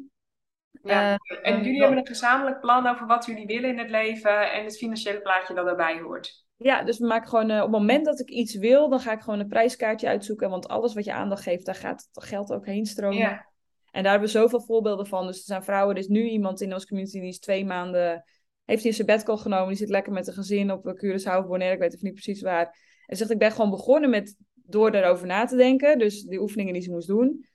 [0.89, 1.17] Ja.
[1.27, 4.63] Eh, en jullie hebben een gezamenlijk plan over wat jullie willen in het leven en
[4.63, 6.43] het financiële plaatje dat daarbij hoort.
[6.57, 9.11] Ja, dus we maken gewoon, eh, op het moment dat ik iets wil, dan ga
[9.11, 10.49] ik gewoon een prijskaartje uitzoeken.
[10.49, 13.17] Want alles wat je aandacht geeft, daar gaat het geld ook heen stromen.
[13.17, 13.45] Ja,
[13.91, 15.27] En daar hebben we zoveel voorbeelden van.
[15.27, 18.23] Dus er zijn vrouwen, er is nu iemand in onze community die is twee maanden,
[18.65, 19.67] heeft hij een sabbatical genomen.
[19.67, 22.41] Die zit lekker met een gezin op Curaçao of Bonaire, ik weet even niet precies
[22.41, 22.77] waar.
[23.05, 25.99] En zegt, ik ben gewoon begonnen met, door daarover na te denken.
[25.99, 27.45] Dus die oefeningen die ze moest doen.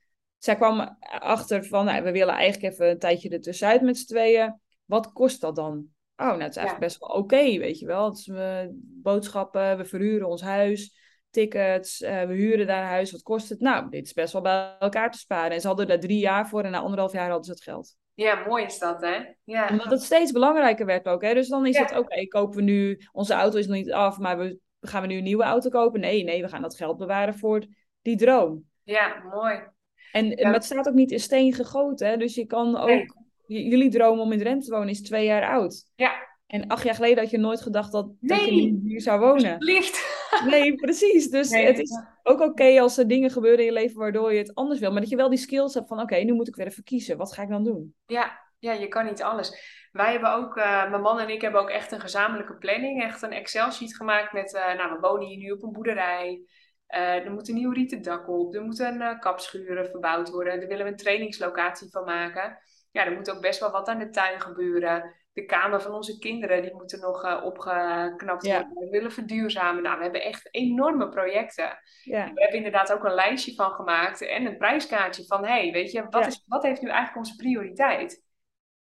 [0.40, 4.60] Zij kwam achter van, nou, we willen eigenlijk even een tijdje ertussenuit met z'n tweeën.
[4.84, 5.86] Wat kost dat dan?
[6.16, 8.10] Oh, nou, het is eigenlijk best wel oké, weet je wel.
[8.12, 8.68] Dus we
[9.02, 10.94] boodschappen, we verhuren ons huis,
[11.30, 13.12] tickets, eh, we huren daar een huis.
[13.12, 13.60] Wat kost het?
[13.60, 15.50] Nou, dit is best wel bij elkaar te sparen.
[15.52, 17.96] En ze hadden daar drie jaar voor en na anderhalf jaar hadden ze het geld.
[18.14, 19.16] ja, mooi is dat, hè?
[19.44, 21.34] Ja, Omdat het steeds belangrijker werd ook, hè.
[21.34, 21.82] Dus dan is Ja.
[21.82, 23.00] het, oké, kopen we nu...
[23.12, 26.00] Onze auto is nog niet af, maar we, gaan we nu een nieuwe auto kopen?
[26.00, 27.66] Nee, nee, we gaan dat geld bewaren voor
[28.02, 28.64] die droom.
[28.82, 29.60] ja, mooi.
[30.12, 30.52] En Ja.
[30.52, 32.16] het staat ook niet in steen gegoten, hè.
[32.16, 32.86] Dus je kan ook...
[32.88, 33.06] Nee.
[33.68, 35.84] Jullie droom om in Drenthe te wonen is twee jaar oud.
[35.94, 36.12] Ja,
[36.46, 38.80] En acht jaar geleden had je nooit gedacht dat, dat je Nee.
[38.84, 39.34] hier zou wonen.
[39.34, 40.18] alsjeblieft.
[40.50, 41.30] Nee, precies.
[41.30, 41.90] Dus Nee, het is
[42.22, 44.90] ook oké als er dingen gebeuren in je leven waardoor je het anders wil.
[44.92, 47.16] Maar dat je wel die skills hebt van, oké, nu moet ik weer even kiezen.
[47.16, 47.94] Wat ga ik dan doen?
[48.06, 49.78] Ja, ja, je kan niet alles.
[49.92, 53.02] Wij hebben ook, eh, mijn man en ik hebben ook echt een gezamenlijke planning.
[53.02, 56.40] Echt een Excel-sheet gemaakt met, eh, nou, we wonen hier nu op een boerderij.
[56.90, 58.54] Eh, er moet een nieuw rieten dak op.
[58.54, 60.58] Er moeten uh, kapschuren verbouwd worden.
[60.58, 62.58] Daar willen we een trainingslocatie van maken.
[62.90, 65.14] Ja, er moet ook best wel wat aan de tuin gebeuren.
[65.32, 68.56] De kamer van onze kinderen, die moeten nog eh, opgeknapt Ja.
[68.66, 68.78] worden.
[68.84, 69.82] We willen verduurzamen.
[69.82, 71.78] Nou, we hebben echt enorme projecten.
[72.04, 75.92] Ja, We hebben inderdaad ook een lijstje van gemaakt en een prijskaartje van, hey, weet
[75.92, 76.26] je, wat, Ja.
[76.26, 78.22] is, wat heeft nu eigenlijk onze prioriteit?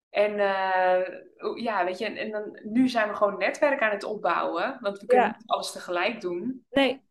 [0.09, 1.07] En eh,
[1.55, 4.99] ja, weet je, en, en dan, nu zijn we gewoon netwerk aan het opbouwen, want
[4.99, 5.35] we kunnen Ja.
[5.37, 6.65] niet alles tegelijk doen.
[6.69, 7.05] nee,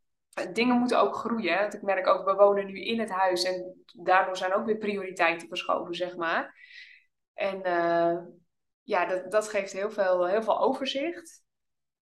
[0.53, 1.59] Dingen moeten ook groeien.
[1.59, 4.79] Want ik merk ook, we wonen nu in het huis en daardoor zijn ook weer
[4.79, 6.55] prioriteiten verschoven, zeg maar.
[7.35, 8.17] En eh,
[8.83, 11.45] ja, dat, dat geeft heel veel, heel veel overzicht.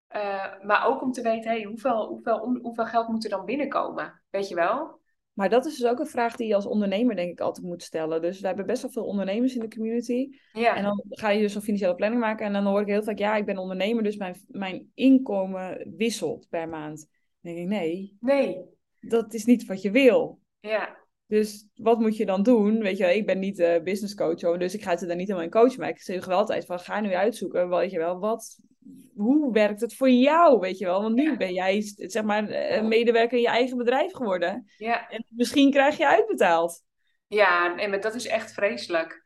[0.07, 4.23] Eh, maar ook om te weten, hey, hoeveel, hoeveel, hoeveel geld moet er dan binnenkomen?
[4.31, 5.03] Weet je wel?
[5.35, 7.83] maar dat is dus ook een vraag die je als ondernemer denk ik altijd moet
[7.83, 8.23] stellen.
[8.23, 10.29] Dus we hebben best wel veel ondernemers in de community.
[10.53, 12.47] Ja, En dan ga je dus een financiële planning maken.
[12.47, 16.47] En dan hoor ik heel vaak, ja, ik ben ondernemer, dus mijn, mijn inkomen wisselt
[16.49, 17.09] per maand.
[17.44, 18.64] Dan denk ik, nee, nee.
[19.00, 20.40] dat is niet wat je wil.
[20.61, 22.78] Ja, Dus wat moet je dan doen?
[22.78, 25.16] Weet je, wel, ik ben niet eh business coach, hoor, dus ik ga ze daar
[25.16, 25.80] niet helemaal in coachen.
[25.80, 28.59] Maar ik zeg wel altijd van, ga nu uitzoeken, weet je wel, wat,
[29.14, 31.02] hoe werkt het voor jou, weet je wel?
[31.02, 31.37] Want nu Ja.
[31.37, 34.64] ben jij, zeg maar, eh, medewerker in je eigen bedrijf geworden.
[34.76, 35.09] ja.
[35.09, 36.83] En misschien krijg je uitbetaald.
[37.26, 39.22] Ja, nee, maar dat is echt vreselijk.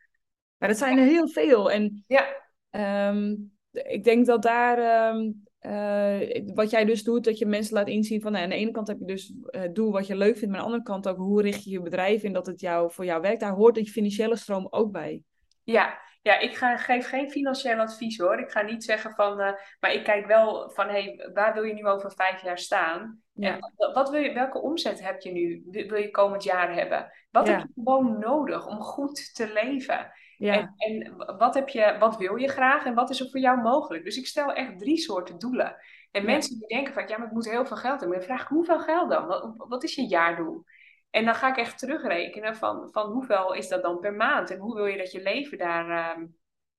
[0.57, 1.70] Maar dat zijn er heel veel.
[1.70, 2.26] En Ja,
[2.70, 3.35] ehm,
[3.72, 8.21] ik denk dat daar, ehm, eh, wat jij dus doet, dat je mensen laat inzien
[8.21, 10.47] van, nou, aan de ene kant heb je dus het doel wat je leuk vindt,
[10.55, 12.92] maar aan de andere kant ook, hoe richt je je bedrijf in dat het jou,
[12.92, 13.40] voor jou werkt.
[13.40, 15.23] Daar hoort die financiële stroom ook bij.
[15.64, 16.07] ja.
[16.23, 18.38] Ja, ik ga, geef geen financieel advies hoor.
[18.38, 21.75] Ik ga niet zeggen van, eh, maar ik kijk wel van, hey, waar wil je
[21.75, 23.21] nu over vijf jaar staan?
[23.33, 23.55] Ja.
[23.55, 26.75] En wat, wat wil je, welke omzet heb je nu, wil wil je komend jaar
[26.75, 27.12] hebben?
[27.31, 27.53] Wat Ja.
[27.53, 30.11] heb je gewoon nodig om goed te leven?
[30.38, 33.40] Ja, En, en wat, heb je, wat wil je graag en wat is er voor
[33.40, 34.05] jou mogelijk?
[34.05, 35.77] Dus ik stel echt drie soorten doelen.
[36.11, 36.27] En Ja.
[36.27, 38.18] mensen die denken van, ja, maar ik moet heel veel geld hebben.
[38.18, 39.27] Dan vraag ik, hoeveel geld dan?
[39.27, 40.64] Wat, wat is je jaardoel?
[41.11, 44.51] En dan ga ik echt terugrekenen van, van hoeveel is dat dan per maand?
[44.51, 46.16] En hoe wil je dat je leven daar,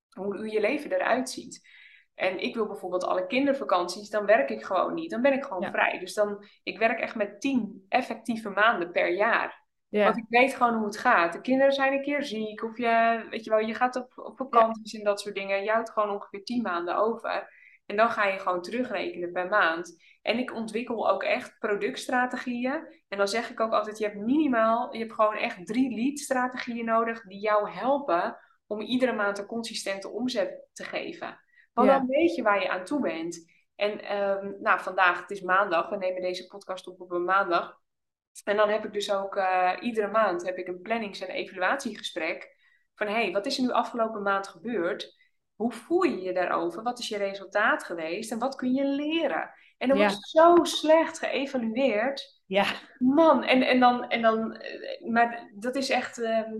[0.09, 1.67] hoe, hoe je leven eruit ziet?
[2.15, 5.09] En ik wil bijvoorbeeld alle kindervakanties, dan werk ik gewoon niet.
[5.11, 5.99] Dan ben ik gewoon vrij.
[5.99, 9.58] Dus dan, ik werk echt met tien effectieve maanden per jaar.
[9.89, 11.33] Want ik weet gewoon hoe het gaat.
[11.33, 12.63] De kinderen zijn een keer ziek.
[12.63, 15.63] Of je, weet je wel, je gaat op, op vakanties en dat soort dingen.
[15.63, 17.49] Je houdt gewoon ongeveer tien maanden over.
[17.85, 20.01] En dan ga je gewoon terugrekenen per maand.
[20.21, 22.87] En ik ontwikkel ook echt productstrategieën.
[23.07, 26.85] En dan zeg ik ook altijd, je hebt minimaal, je hebt gewoon echt drie lead-strategieën
[26.85, 31.39] nodig die jou helpen om iedere maand een consistente omzet te geven.
[31.73, 33.51] Want dan weet je waar je aan toe bent.
[33.75, 37.79] En um, nou, vandaag, het is maandag, we nemen deze podcast op op een maandag.
[38.43, 42.57] En dan heb ik dus ook uh, iedere maand heb ik een plannings- en evaluatiegesprek.
[42.95, 45.17] Van hé, hey, wat is er nu afgelopen maand gebeurd?
[45.55, 46.83] Hoe voel je je daarover?
[46.83, 48.31] Wat is je resultaat geweest?
[48.31, 49.49] En wat kun je leren?
[49.77, 52.41] En dan wordt zo slecht geëvalueerd.
[52.45, 52.65] Ja.
[52.97, 56.53] Man, en, en dan, en dan, eh, maar dat is echt, ehm,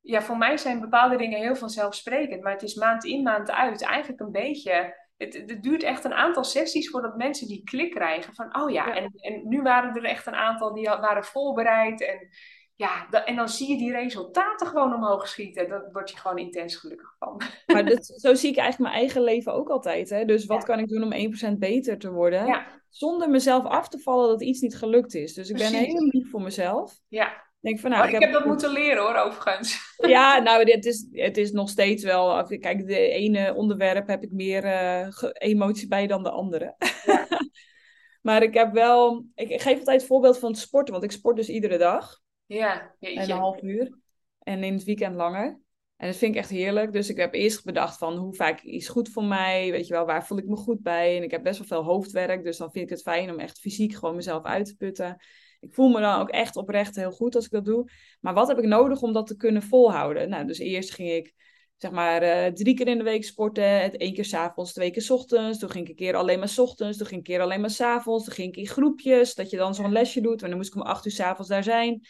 [0.00, 2.42] ja, voor mij zijn bepaalde dingen heel vanzelfsprekend.
[2.42, 6.14] Maar het is maand in, maand uit eigenlijk een beetje het, het, duurt echt een
[6.14, 10.04] aantal sessies voordat mensen die klik krijgen van, oh ja, En, en nu waren er
[10.04, 12.02] echt een aantal die waren voorbereid.
[12.02, 12.28] En,
[12.74, 15.68] ja, en dan zie je die resultaten gewoon omhoog schieten.
[15.68, 17.40] Daar word je gewoon intens gelukkig van.
[17.66, 20.10] Maar dat, zo zie ik eigenlijk mijn eigen leven ook altijd.
[20.10, 20.24] Hè?
[20.24, 22.66] Dus wat kan ik doen om 1% beter te worden?
[22.88, 25.34] Zonder mezelf af te vallen dat iets niet gelukt is.
[25.34, 26.98] Dus ik ben heel lief voor mezelf.
[27.08, 27.45] Ja.
[27.66, 29.94] Denk van, nou, oh, ik, heb, dat moeten leren hoor, overigens.
[30.06, 32.44] Ja, nou, het is, het is nog steeds wel.
[32.44, 36.74] Kijk, de ene onderwerp heb ik meer uh, emotie bij dan de andere.
[37.04, 37.28] Ja.
[38.26, 39.24] maar ik heb wel.
[39.34, 42.20] Ik, geef altijd het voorbeeld van het sporten, want ik sport dus iedere dag.
[42.46, 43.20] Ja, jeetje.
[43.20, 43.98] En een half uur.
[44.38, 45.60] En in het weekend langer.
[45.96, 46.92] En dat vind ik echt heerlijk.
[46.92, 49.70] Dus ik heb eerst bedacht van hoe vaak is goed voor mij.
[49.70, 51.16] Weet je wel, waar voel ik me goed bij?
[51.16, 52.44] En ik heb best wel veel hoofdwerk.
[52.44, 55.16] Dus dan vind ik het fijn om echt fysiek gewoon mezelf uit te putten.
[55.66, 57.90] Ik voel me dan ook echt oprecht heel goed als ik dat doe.
[58.20, 60.28] Maar wat heb ik nodig om dat te kunnen volhouden?
[60.28, 61.34] Nou, dus eerst ging ik
[61.76, 63.82] zeg maar uh, drie keer in de week sporten.
[63.82, 65.58] Het één keer s'avonds, twee keer s ochtends.
[65.58, 66.98] Toen ging ik een keer alleen maar s ochtends.
[66.98, 68.24] Toen ging ik een keer alleen maar s'avonds.
[68.24, 69.34] Toen ging ik in groepjes.
[69.34, 70.42] Dat je dan zo'n lesje doet.
[70.42, 72.00] En dan moest ik om acht uur s'avonds daar zijn.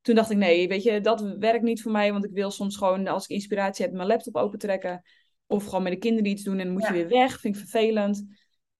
[0.00, 2.12] Toen dacht ik, nee, weet je, dat werkt niet voor mij.
[2.12, 5.02] Want ik wil soms gewoon, als ik inspiratie heb, mijn laptop opentrekken.
[5.46, 7.40] Of gewoon met de kinderen iets doen en dan moet je weer weg.
[7.40, 8.24] Vind ik vervelend.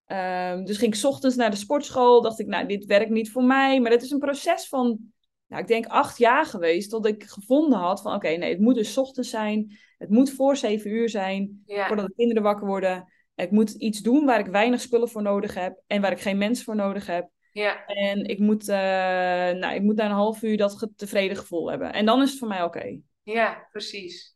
[0.07, 2.21] Um, dus ging ik ochtends naar de sportschool.
[2.21, 3.79] Dacht ik, nou, dit werkt niet voor mij.
[3.79, 4.99] Maar het is een proces van,
[5.47, 6.89] nou, ik denk acht jaar geweest.
[6.89, 9.77] Tot ik gevonden had van, oké, nee, het moet dus ochtends zijn.
[9.97, 11.63] Het moet voor zeven uur zijn.
[11.65, 13.11] Voordat de kinderen wakker worden.
[13.35, 15.81] Ik moet iets doen waar ik weinig spullen voor nodig heb.
[15.87, 17.29] En waar ik geen mensen voor nodig heb.
[17.51, 17.85] Ja.
[17.85, 21.93] En ik moet, uh, nou, ik moet na een half uur dat tevreden gevoel hebben.
[21.93, 22.99] En dan is het voor mij oké.
[23.23, 24.35] Ja, precies.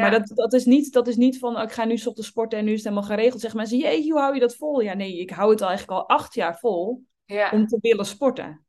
[0.00, 2.58] Maar dat, dat, is niet, dat is niet van, oh, ik ga nu de sporten
[2.58, 3.40] en nu is het helemaal geregeld.
[3.40, 4.80] Zeggen mensen, jeetje, hoe hou je dat vol?
[4.80, 7.04] Ja, nee, ik hou het al eigenlijk al acht jaar vol
[7.50, 8.66] om te willen sporten.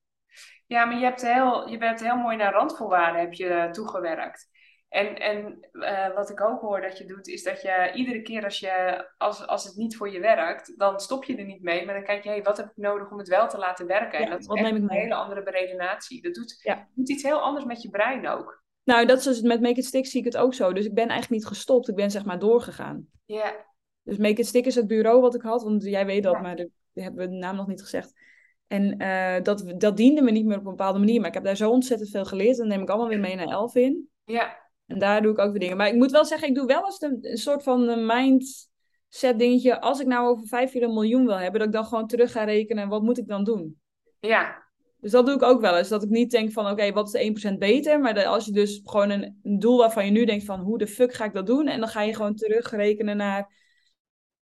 [0.67, 4.51] Ja, maar je, hebt heel, je bent heel mooi naar randvoorwaarden heb je toegewerkt.
[4.89, 8.43] En, en uh, wat ik ook hoor dat je doet, is dat je iedere keer
[8.43, 11.85] als, je, als, als het niet voor je werkt, dan stop je er niet mee.
[11.85, 14.19] Maar dan kijk je, hey, wat heb ik nodig om het wel te laten werken?
[14.19, 16.21] Ja, en dat is ik een hele andere beredenatie.
[16.21, 16.87] Dat doet, ja.
[16.95, 18.63] doet iets heel anders met je brein ook.
[18.83, 20.73] Nou, dat is dus, met Make It Stick zie ik het ook zo.
[20.73, 21.87] Dus ik ben eigenlijk niet gestopt.
[21.87, 23.07] Ik ben zeg maar doorgegaan.
[23.25, 23.65] Ja.
[24.03, 25.63] Dus Make It Stick is het bureau wat ik had.
[25.63, 28.13] Want jij weet dat, maar de, hebben we de naam nog niet gezegd.
[28.67, 31.19] En uh, dat, dat diende me niet meer op een bepaalde manier.
[31.19, 32.57] Maar ik heb daar zo ontzettend veel geleerd.
[32.57, 34.09] Dan neem ik allemaal weer mee naar Elvin.
[34.23, 34.61] Ja.
[34.85, 35.77] En daar doe ik ook weer dingen.
[35.77, 39.39] Maar ik moet wel zeggen, ik doe wel eens een, een soort van een mindset
[39.39, 39.81] dingetje.
[39.81, 42.31] Als ik nou over vijf jaar een miljoen wil hebben, dat ik dan gewoon terug
[42.31, 42.89] ga rekenen.
[42.89, 43.81] Wat moet ik dan doen?
[44.19, 44.62] Ja.
[45.03, 45.87] Dus dat doe ik ook wel eens.
[45.89, 47.99] Dat ik niet denk van, oké, wat is de 1% beter?
[47.99, 50.87] Maar als je dus gewoon een, een, doel waarvan je nu denkt van, hoe de
[50.87, 51.67] fuck ga ik dat doen?
[51.67, 53.61] En dan ga je gewoon terugrekenen naar...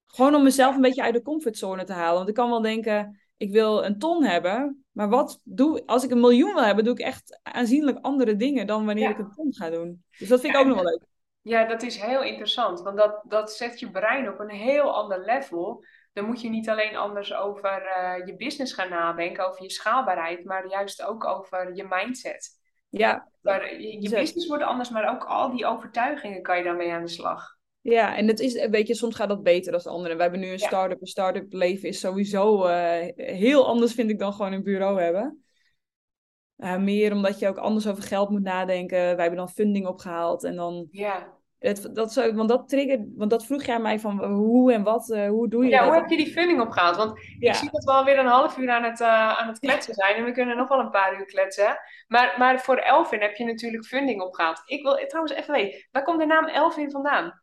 [0.07, 2.17] Gewoon om mezelf een beetje uit de comfortzone te halen.
[2.17, 4.85] Want ik kan wel denken, ik wil een ton hebben.
[4.93, 8.67] Maar wat doe als ik een miljoen wil hebben, doe ik echt aanzienlijk andere dingen
[8.67, 10.05] dan wanneer ik een ton ga doen.
[10.19, 11.03] Dus dat vind ik ook nog wel leuk.
[11.43, 12.81] Ja, dat is heel interessant.
[12.81, 15.85] Want dat, dat zet je brein op een heel ander level
[16.17, 20.45] dan moet je niet alleen anders over uh, je business gaan nadenken, over je schaalbaarheid,
[20.45, 22.49] maar juist ook over je mindset.
[22.89, 23.29] Ja.
[23.43, 27.05] Maar je, je business wordt anders, maar ook al die overtuigingen kan je daarmee aan
[27.05, 27.57] de slag.
[27.81, 30.17] Ja, en het is, weet je, soms gaat dat beter dan de anderen.
[30.17, 31.01] We hebben nu een start-up.
[31.01, 35.45] Een start-up leven is sowieso uh, heel anders, vind ik, dan gewoon een bureau hebben.
[36.57, 38.99] Uh, meer omdat je ook anders over geld moet nadenken.
[38.99, 41.36] Wij hebben dan funding opgehaald en dan ja.
[41.59, 45.09] Het, dat zou, want dat triggert, want dat vroeg jij mij van hoe en wat,
[45.09, 45.89] uh, hoe doe je ja, dat?
[45.89, 46.97] hoe heb je die funding opgehaald?
[46.97, 49.95] Want ik zie dat we alweer een half uur aan het, uh, aan het kletsen
[49.95, 51.79] zijn en we kunnen nog wel een paar uur kletsen.
[52.09, 54.63] Maar, maar voor Elvin heb je natuurlijk funding opgehaald.
[54.65, 57.43] Ik wil trouwens even weten, waar komt de naam Elvin vandaan?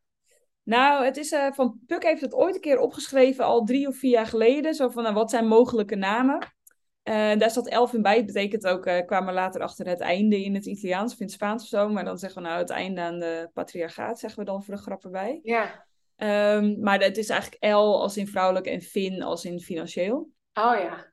[0.64, 3.98] Nou, het is uh, van Puk heeft het ooit een keer opgeschreven, al drie of
[3.98, 4.74] vier jaar geleden.
[4.74, 6.38] Zo van, nou, wat zijn mogelijke namen?
[7.04, 8.16] Uh, daar zat elf in bij.
[8.16, 11.36] Het betekent ook, uh, kwamen later achter het einde in het Italiaans of in het
[11.36, 11.90] Spaans of zo.
[11.90, 14.82] Maar dan zeggen we nou het einde aan de patriarchaat, zeggen we dan voor de
[14.82, 15.40] grap erbij.
[15.44, 15.86] Ja.
[16.16, 20.30] Ehm, maar het is eigenlijk L als in vrouwelijk en fin als in financieel.
[20.54, 21.12] Oh ja.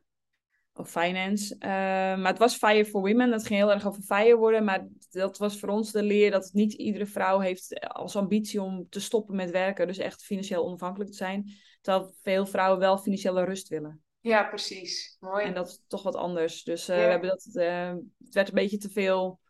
[0.72, 1.56] Of finance.
[1.58, 3.30] Ehm, maar het was Fire for Women.
[3.30, 4.64] Dat ging heel erg over fire worden.
[4.64, 8.86] Maar dat was voor ons de leer dat niet iedere vrouw heeft als ambitie om
[8.88, 9.86] te stoppen met werken.
[9.86, 11.52] Dus echt financieel onafhankelijk te zijn.
[11.80, 14.02] Terwijl veel vrouwen wel financiële rust willen.
[14.20, 15.16] Ja, precies.
[15.20, 15.44] Mooi.
[15.44, 16.62] En dat is toch wat anders.
[16.62, 17.94] Dus uh, we hebben dat, uh,
[18.24, 19.40] het werd een beetje te veel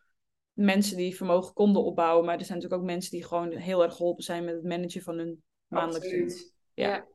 [0.52, 2.24] mensen die vermogen konden opbouwen.
[2.24, 5.02] Maar er zijn natuurlijk ook mensen die gewoon heel erg geholpen zijn met het managen
[5.02, 6.50] van hun maandelijkse.
[6.74, 6.88] Ja.
[6.88, 7.06] ja.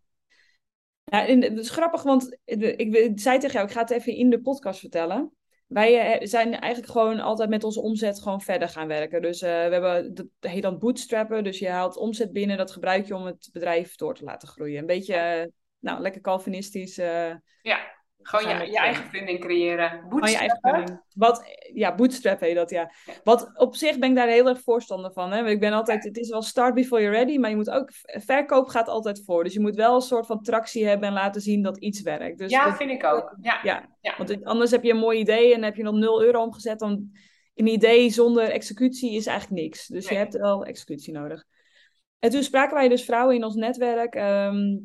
[1.05, 4.29] Ja, en het is grappig, want ik, zei tegen jou, ik ga het even in
[4.29, 5.31] de podcast vertellen.
[5.67, 9.21] Wij eh, zijn eigenlijk gewoon altijd met onze omzet gewoon verder gaan werken.
[9.21, 11.43] Dus we hebben, dat heet dan bootstrappen.
[11.43, 14.79] Dus je haalt omzet binnen, dat gebruik je om het bedrijf door te laten groeien.
[14.79, 15.51] Een beetje,
[15.85, 16.97] nou, lekker Calvinistisch.
[16.97, 17.93] Uh, ja.
[18.21, 20.05] Gewoon je, je eigen funding creëren.
[20.09, 21.03] Bootstrappen.
[21.13, 22.91] Wat, ja, bootstrap heet dat, ja.
[23.23, 25.31] Wat op zich ben ik daar heel erg voorstander van.
[25.31, 25.47] Hè?
[25.47, 28.67] Ik ben altijd, het is wel start before you're ready, maar je moet ook, verkoop
[28.67, 29.43] gaat altijd voor.
[29.43, 32.37] Dus je moet wel een soort van tractie hebben en laten zien dat iets werkt.
[32.37, 33.37] Dus ja, vind ik ook.
[33.41, 33.59] Ja.
[34.01, 34.15] ja.
[34.17, 36.79] Want anders heb je een mooi idee en heb je nog 0 euro omgezet.
[36.79, 37.11] Dan
[37.55, 39.87] een idee zonder executie is eigenlijk niks.
[39.87, 41.45] Dus je hebt wel executie nodig.
[42.19, 44.15] En toen spraken wij dus vrouwen in ons netwerk.
[44.15, 44.77] Ehm, eh,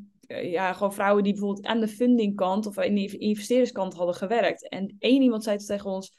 [0.43, 4.69] ja, gewoon vrouwen die bijvoorbeeld aan de fundingkant of in de investeerderskant hadden gewerkt.
[4.69, 6.15] En één iemand zei tegen ons,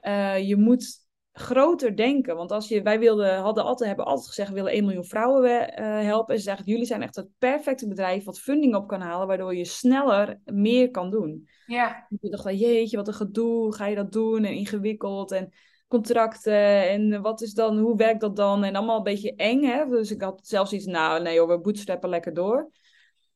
[0.00, 1.00] uh, je moet
[1.32, 2.36] groter denken.
[2.36, 5.80] Want als je, wij wilden, hadden altijd, hebben altijd gezegd, we willen 1 miljoen vrouwen
[5.80, 6.34] uh, helpen.
[6.34, 9.54] En ze zeggen, jullie zijn echt het perfecte bedrijf wat funding op kan halen, waardoor
[9.54, 11.48] je sneller meer kan doen.
[11.66, 12.06] Ja.
[12.20, 14.44] Je dacht jeetje, wat een gedoe, ga je dat doen?
[14.44, 15.52] En ingewikkeld en
[15.88, 18.64] contracten en wat is dan, hoe werkt dat dan?
[18.64, 19.88] En allemaal een beetje eng, hè?
[19.88, 22.70] Dus ik had zelfs iets, nou nee hoor, we bootstrappen lekker door.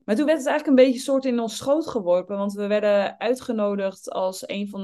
[0.07, 2.37] Maar toen werd het eigenlijk een beetje soort in ons schoot geworpen.
[2.37, 4.83] Want we werden uitgenodigd als een van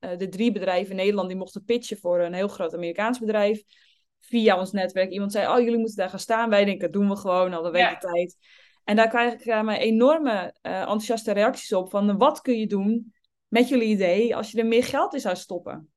[0.00, 3.62] uh, de drie bedrijven in Nederland die mochten pitchen voor een heel groot Amerikaans bedrijf.
[4.20, 5.10] Via ons netwerk.
[5.10, 6.50] Iemand zei, oh jullie moeten daar gaan staan.
[6.50, 8.36] Wij denken, dat doen we gewoon, al een week de tijd.
[8.84, 11.90] En daar krijg ik uh, enorme uh, enthousiaste reacties op.
[11.90, 13.14] Van wat kun je doen
[13.48, 15.92] met jullie idee als je er meer geld in zou stoppen?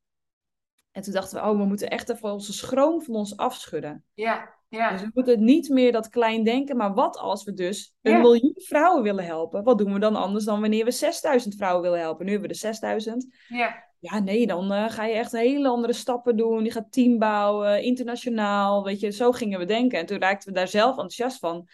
[0.91, 4.03] En toen dachten we, oh, we moeten echt even onze schroom van ons afschudden.
[4.13, 4.54] Ja.
[4.69, 4.91] Ja.
[4.91, 8.53] Dus we moeten niet meer dat klein denken, maar wat als we dus een miljoen
[8.55, 9.63] vrouwen willen helpen?
[9.63, 12.25] Wat doen we dan anders dan wanneer we 6000 vrouwen willen helpen?
[12.25, 13.27] Nu hebben we de 6000.
[13.47, 13.83] Ja.
[13.99, 16.63] Ja, nee, dan uh, ga je echt hele andere stappen doen.
[16.63, 19.11] Je gaat team bouwen, internationaal, weet je.
[19.11, 19.99] Zo gingen we denken.
[19.99, 21.67] En toen raakten we daar zelf enthousiast van.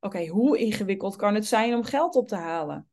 [0.00, 2.88] Oké, hoe ingewikkeld kan het zijn om geld op te halen?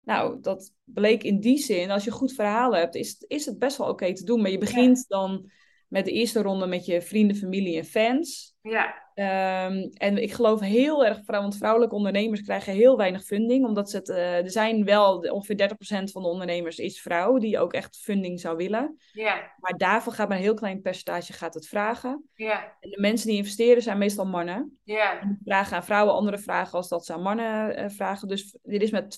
[0.00, 3.76] Nou, dat bleek in die zin, als je goed verhaal hebt, is, is het best
[3.76, 4.40] wel oké te doen.
[4.40, 5.50] Maar je begint dan
[5.92, 8.54] met de eerste ronde met je vrienden, familie en fans.
[8.62, 9.00] Ja.
[9.14, 13.64] Um, en ik geloof heel erg, want vrouwelijke ondernemers krijgen heel weinig funding.
[13.64, 17.58] Omdat ze het, uh, er zijn wel ongeveer 30% van de ondernemers is vrouw die
[17.58, 18.96] ook echt funding zou willen.
[19.12, 19.52] Ja.
[19.58, 22.28] Maar daarvoor gaat maar een heel klein percentage gaat het vragen.
[22.34, 22.76] Ja.
[22.80, 24.78] En de mensen die investeren zijn meestal mannen.
[24.84, 25.20] Ja.
[25.20, 28.28] En vragen aan vrouwen andere vragen als dat ze aan mannen uh, vragen.
[28.28, 29.16] Dus dit is met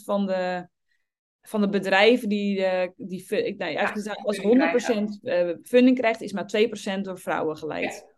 [0.00, 0.68] 2% van de
[1.42, 6.32] van de bedrijven die, uh, die nou, eigenlijk ja, als 100% uh, funding krijgt, is
[6.32, 6.52] maar
[6.98, 8.04] 2% door vrouwen geleid.
[8.06, 8.08] Ja.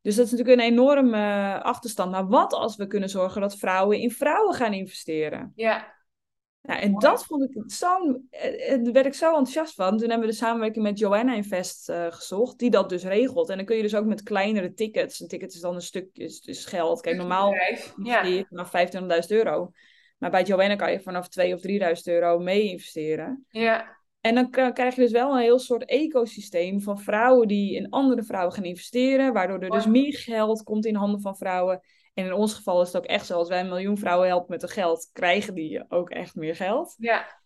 [0.00, 2.10] Dus dat is natuurlijk een enorme uh, achterstand.
[2.10, 5.52] Maar wat als we kunnen zorgen dat vrouwen in vrouwen gaan investeren?
[5.54, 5.96] Ja.
[6.62, 8.20] Nou, en dat vond ik zo,
[8.82, 9.98] daar werd ik zo enthousiast van.
[9.98, 13.48] Toen hebben we de samenwerking met Joanna Invest gezocht, die dat dus regelt.
[13.48, 15.20] En dan kun je dus ook met kleinere tickets.
[15.20, 17.00] Een ticket is dan een stuk is, is geld.
[17.00, 17.54] Kijk, normaal
[17.96, 18.70] investeer je vanaf
[19.22, 19.72] 25.000 euro.
[20.18, 23.46] Maar bij Joanna kan je vanaf 2 of 3.000 euro mee investeren.
[23.48, 23.96] Ja.
[24.20, 28.22] En dan krijg je dus wel een heel soort ecosysteem van vrouwen die in andere
[28.22, 29.32] vrouwen gaan investeren.
[29.32, 31.80] Waardoor er dus meer geld komt in handen van vrouwen.
[32.14, 34.50] En in ons geval is het ook echt zo, als wij een miljoen vrouwen helpen
[34.50, 36.94] met hun geld, krijgen die ook echt meer geld.
[36.98, 37.40] Ja.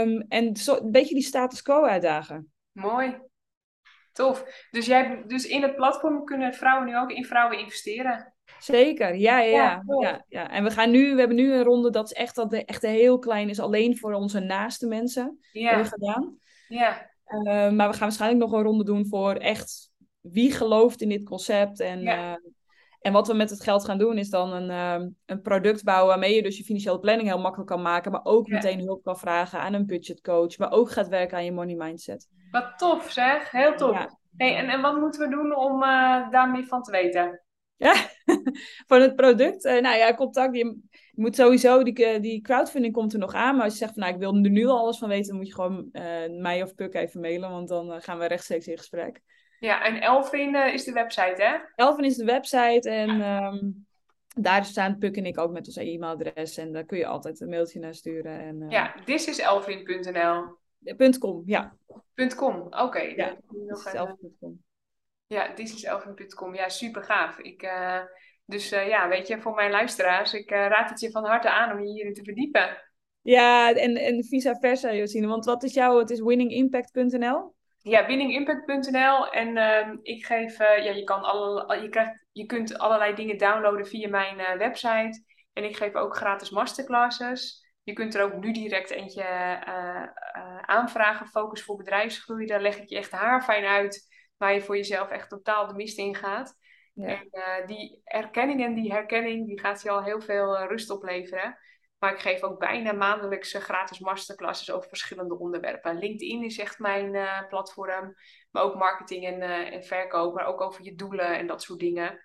[0.00, 2.52] Um, en zo, een beetje die status quo uitdagen.
[2.72, 3.18] Mooi.
[4.12, 4.66] Tof.
[4.70, 8.33] Dus, jij, dus in het platform kunnen vrouwen nu ook in vrouwen investeren?
[8.64, 10.50] Zeker, ja, ja, ja, ja, ja.
[10.50, 12.82] En we gaan nu, we hebben nu een ronde dat is echt, dat de, echt
[12.82, 15.38] heel klein is, alleen voor onze naaste mensen.
[15.52, 15.68] Ja.
[15.68, 16.38] Hebben we gedaan.
[16.68, 17.10] Ja.
[17.28, 19.90] Uh, maar we gaan waarschijnlijk nog een ronde doen voor echt
[20.20, 21.80] wie gelooft in dit concept.
[21.80, 22.30] En, ja.
[22.30, 22.36] uh,
[23.00, 26.08] en wat we met het geld gaan doen is dan een, uh, een product bouwen
[26.08, 28.12] waarmee je dus je financiële planning heel makkelijk kan maken.
[28.12, 30.58] Maar ook meteen hulp kan vragen aan een budgetcoach.
[30.58, 32.28] Maar ook gaat werken aan je money mindset.
[32.50, 34.06] Wat tof zeg, heel tof.
[34.36, 35.80] Hey, en, en wat moeten we doen om
[36.30, 37.43] daar meer van te weten?
[37.76, 37.94] Ja,
[38.90, 39.64] van het product.
[39.64, 40.56] Uh, nou ja, contact.
[40.56, 40.78] Je,
[41.14, 43.54] moet sowieso, die, die crowdfunding komt er nog aan.
[43.54, 45.46] Maar als je zegt van nou, ik wil er nu alles van weten, dan moet
[45.46, 47.50] je gewoon uh, mij of Puk even mailen.
[47.50, 49.20] Want dan uh, gaan we rechtstreeks in gesprek.
[49.58, 51.56] Ja, en Elvin is de website, hè?
[51.74, 52.90] Elvin is de website.
[52.90, 53.86] En um,
[54.36, 56.56] daar staan Puk en ik ook met ons e-mailadres.
[56.56, 58.40] En daar kun je altijd een mailtje naar sturen.
[58.40, 60.62] En, ja, thisiselvin.nl.
[61.18, 61.76] .com, ja.
[62.36, 62.82] .com, oké.
[62.82, 63.14] Okay.
[63.16, 63.92] Ja, nog
[65.26, 66.54] Ja, thisiselvin.com.
[66.54, 67.38] Ja, super gaaf.
[67.38, 68.00] Ik, uh,
[68.46, 71.80] Dus ja, weet je, voor mijn luisteraars, ik raad het je van harte aan om
[71.80, 72.82] je hierin te verdiepen.
[73.22, 75.26] Ja, en, en vice versa, Josine.
[75.26, 77.54] Want wat is jouw, het is winningimpact.nl?
[77.82, 79.30] Ja, winningimpact.nl.
[79.30, 83.86] En uh, ik geef, ja, je, kan alle, je, krijgt, je kunt allerlei dingen downloaden
[83.86, 85.22] via mijn website.
[85.52, 87.62] En ik geef ook gratis masterclasses.
[87.82, 89.24] Je kunt er ook nu direct eentje
[90.66, 91.26] aanvragen.
[91.26, 92.46] Focus voor bedrijfsgroei.
[92.46, 95.98] Daar leg ik je echt haarfijn uit waar je voor jezelf echt totaal de mist
[95.98, 96.56] in gaat.
[96.92, 97.22] Ja.
[97.30, 101.58] En die erkenning en die herkenning, die gaat je al heel veel rust opleveren.
[101.98, 105.98] Maar ik geef ook bijna maandelijkse gratis masterclasses over verschillende onderwerpen.
[105.98, 108.14] LinkedIn is echt mijn uh, platform.
[108.50, 109.40] Maar ook marketing en,
[109.72, 110.34] en verkoop.
[110.34, 112.20] Maar ook over je doelen en dat soort dingen.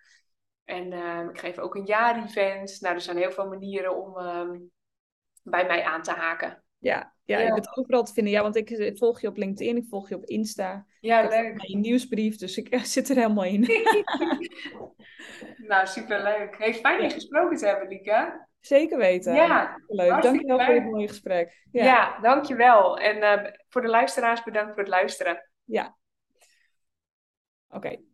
[0.64, 2.78] En uh, ik geef ook een jaar-event.
[2.80, 4.60] Nou, er zijn heel veel manieren om ehm,
[5.43, 6.64] bij mij aan te haken.
[6.78, 8.34] Ja, ja, ja, ik ben overal te vinden.
[8.34, 10.86] Ja, want ik volg je op LinkedIn, ik volg je op Insta.
[10.99, 11.61] Ja, ik leuk.
[11.61, 13.61] Je nieuwsbrief, dus ik zit er helemaal in.
[15.69, 16.55] nou, superleuk.
[16.57, 18.47] Hey, fijn je gesproken te hebben, Lieke.
[18.59, 19.33] Zeker weten.
[19.33, 20.21] Ja, leuk.
[20.21, 21.63] Dankjewel voor dit mooie gesprek.
[21.71, 22.97] Ja, ja dankjewel.
[22.97, 25.49] En uh, voor de luisteraars, bedankt voor het luisteren.
[25.63, 25.97] Ja.
[27.67, 27.77] Oké.
[27.77, 28.09] Okay.